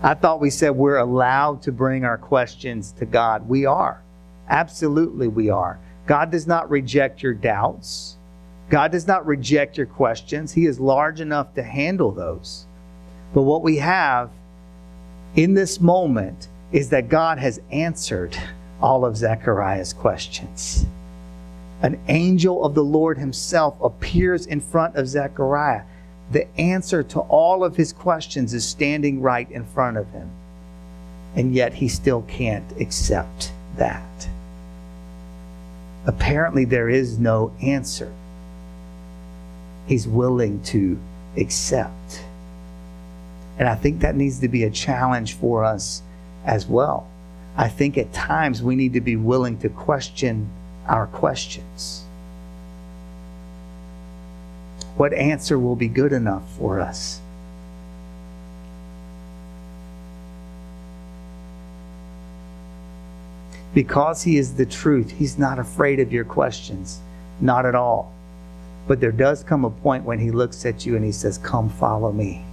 I 0.04 0.16
thought 0.16 0.42
we 0.42 0.50
said 0.50 0.72
we're 0.72 0.98
allowed 0.98 1.62
to 1.64 1.72
bring 1.72 2.04
our 2.04 2.18
questions 2.18 2.92
to 2.94 3.06
God. 3.06 3.48
We 3.48 3.66
are. 3.66 4.02
Absolutely, 4.50 5.28
we 5.28 5.50
are. 5.50 5.80
God 6.06 6.32
does 6.32 6.48
not 6.48 6.70
reject 6.70 7.24
your 7.24 7.34
doubts. 7.34 8.18
God 8.70 8.92
does 8.92 9.08
not 9.08 9.26
reject 9.26 9.78
your 9.78 9.86
questions. 9.86 10.54
He 10.54 10.66
is 10.66 10.80
large 10.80 11.22
enough 11.22 11.54
to 11.56 11.64
handle 11.64 12.12
those. 12.12 12.66
But 13.34 13.44
what 13.44 13.64
we 13.64 13.78
have 13.78 14.30
in 15.36 15.54
this 15.54 15.80
moment 15.80 16.48
is 16.72 16.90
that 16.90 17.10
God 17.10 17.38
has 17.38 17.62
answered 17.72 18.38
all 18.82 19.06
of 19.06 19.18
Zechariah's 19.18 19.94
questions. 19.94 20.86
An 21.82 22.00
angel 22.08 22.64
of 22.64 22.76
the 22.76 22.84
Lord 22.84 23.18
himself 23.18 23.76
appears 23.82 24.46
in 24.46 24.62
front 24.62 24.96
of 24.96 25.08
Zechariah. 25.08 25.84
The 26.32 26.48
answer 26.60 27.04
to 27.04 27.20
all 27.22 27.64
of 27.64 27.76
his 27.76 27.92
questions 27.92 28.54
is 28.54 28.66
standing 28.66 29.22
right 29.22 29.50
in 29.52 29.66
front 29.66 29.98
of 29.98 30.10
him. 30.12 30.30
And 31.36 31.54
yet 31.54 31.74
he 31.74 31.88
still 31.88 32.22
can't 32.24 32.72
accept 32.80 33.52
that 33.78 34.30
apparently 36.06 36.66
there 36.66 36.90
is 36.90 37.18
no 37.18 37.54
answer. 37.62 38.12
He's 39.88 40.08
willing 40.08 40.62
to 40.64 41.00
accept. 41.38 42.24
And 43.58 43.68
I 43.68 43.76
think 43.76 44.00
that 44.00 44.16
needs 44.16 44.40
to 44.40 44.48
be 44.48 44.64
a 44.64 44.72
challenge 44.72 45.36
for 45.36 45.64
us 45.64 46.02
as 46.46 46.66
well. 46.66 47.08
I 47.56 47.68
think 47.68 47.98
at 47.98 48.14
times 48.14 48.64
we 48.64 48.76
need 48.76 48.94
to 48.94 49.02
be 49.02 49.16
willing 49.16 49.58
to 49.60 49.70
question 49.70 50.50
our 50.88 51.06
questions. 51.08 52.04
What 54.98 55.14
answer 55.14 55.60
will 55.60 55.76
be 55.76 55.88
good 55.88 56.14
enough 56.14 56.44
for 56.58 56.80
us? 56.80 57.21
Because 63.74 64.24
He 64.24 64.38
is 64.38 64.56
the 64.56 64.66
truth, 64.66 65.12
He's 65.12 65.38
not 65.38 65.60
afraid 65.60 66.00
of 66.00 66.12
your 66.12 66.26
questions. 66.26 67.00
Not 67.40 67.66
at 67.66 67.76
all. 67.76 68.14
But 68.88 69.00
there 69.00 69.12
does 69.12 69.44
come 69.44 69.66
a 69.66 69.70
point 69.70 70.04
when 70.04 70.20
He 70.20 70.32
looks 70.32 70.66
at 70.66 70.86
you 70.86 70.96
and 70.96 71.06
He 71.06 71.12
says, 71.12 71.38
Come 71.38 71.70
follow 71.70 72.12
me. 72.12 72.44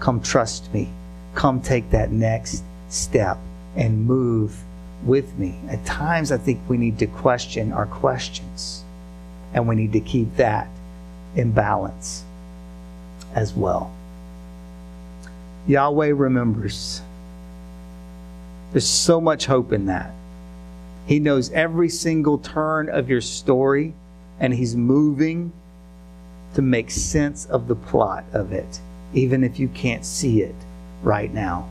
Come 0.00 0.20
trust 0.20 0.72
me. 0.72 0.88
Come 1.34 1.60
take 1.60 1.90
that 1.90 2.10
next 2.10 2.62
step 2.88 3.38
and 3.76 4.06
move 4.06 4.58
with 5.04 5.38
me. 5.38 5.58
At 5.68 5.84
times, 5.84 6.32
I 6.32 6.38
think 6.38 6.60
we 6.68 6.76
need 6.76 6.98
to 6.98 7.06
question 7.06 7.72
our 7.72 7.86
questions. 7.86 8.84
And 9.54 9.68
we 9.68 9.76
need 9.76 9.92
to 9.92 10.00
keep 10.00 10.36
that 10.36 10.68
in 11.36 11.52
balance 11.52 12.24
as 13.34 13.54
well. 13.54 13.92
Yahweh 15.66 16.12
remembers. 16.14 17.02
There's 18.72 18.86
so 18.86 19.20
much 19.20 19.46
hope 19.46 19.72
in 19.72 19.86
that. 19.86 20.10
He 21.06 21.18
knows 21.18 21.50
every 21.52 21.88
single 21.88 22.38
turn 22.38 22.88
of 22.90 23.08
your 23.08 23.22
story, 23.22 23.94
and 24.40 24.52
He's 24.52 24.76
moving 24.76 25.52
to 26.54 26.62
make 26.62 26.90
sense 26.90 27.46
of 27.46 27.66
the 27.68 27.74
plot 27.74 28.24
of 28.32 28.52
it, 28.52 28.80
even 29.14 29.42
if 29.42 29.58
you 29.58 29.68
can't 29.68 30.04
see 30.04 30.42
it 30.42 30.54
right 31.02 31.32
now. 31.32 31.68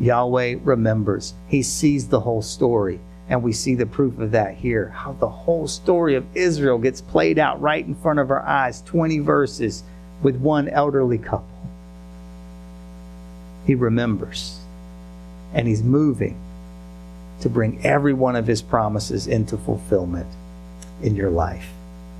Yahweh 0.00 0.56
remembers. 0.62 1.34
He 1.48 1.62
sees 1.62 2.08
the 2.08 2.20
whole 2.20 2.42
story. 2.42 3.00
And 3.28 3.44
we 3.44 3.52
see 3.52 3.76
the 3.76 3.86
proof 3.86 4.18
of 4.18 4.32
that 4.32 4.56
here. 4.56 4.88
How 4.88 5.12
the 5.12 5.28
whole 5.28 5.68
story 5.68 6.16
of 6.16 6.26
Israel 6.34 6.78
gets 6.78 7.00
played 7.00 7.38
out 7.38 7.60
right 7.60 7.86
in 7.86 7.94
front 7.94 8.18
of 8.18 8.30
our 8.30 8.42
eyes 8.42 8.82
20 8.82 9.20
verses 9.20 9.84
with 10.20 10.36
one 10.36 10.68
elderly 10.68 11.16
couple. 11.16 11.46
He 13.66 13.76
remembers. 13.76 14.59
And 15.52 15.66
he's 15.66 15.82
moving 15.82 16.38
to 17.40 17.48
bring 17.48 17.84
every 17.84 18.12
one 18.12 18.36
of 18.36 18.46
his 18.46 18.62
promises 18.62 19.26
into 19.26 19.56
fulfillment 19.56 20.28
in 21.02 21.16
your 21.16 21.30
life. 21.30 21.70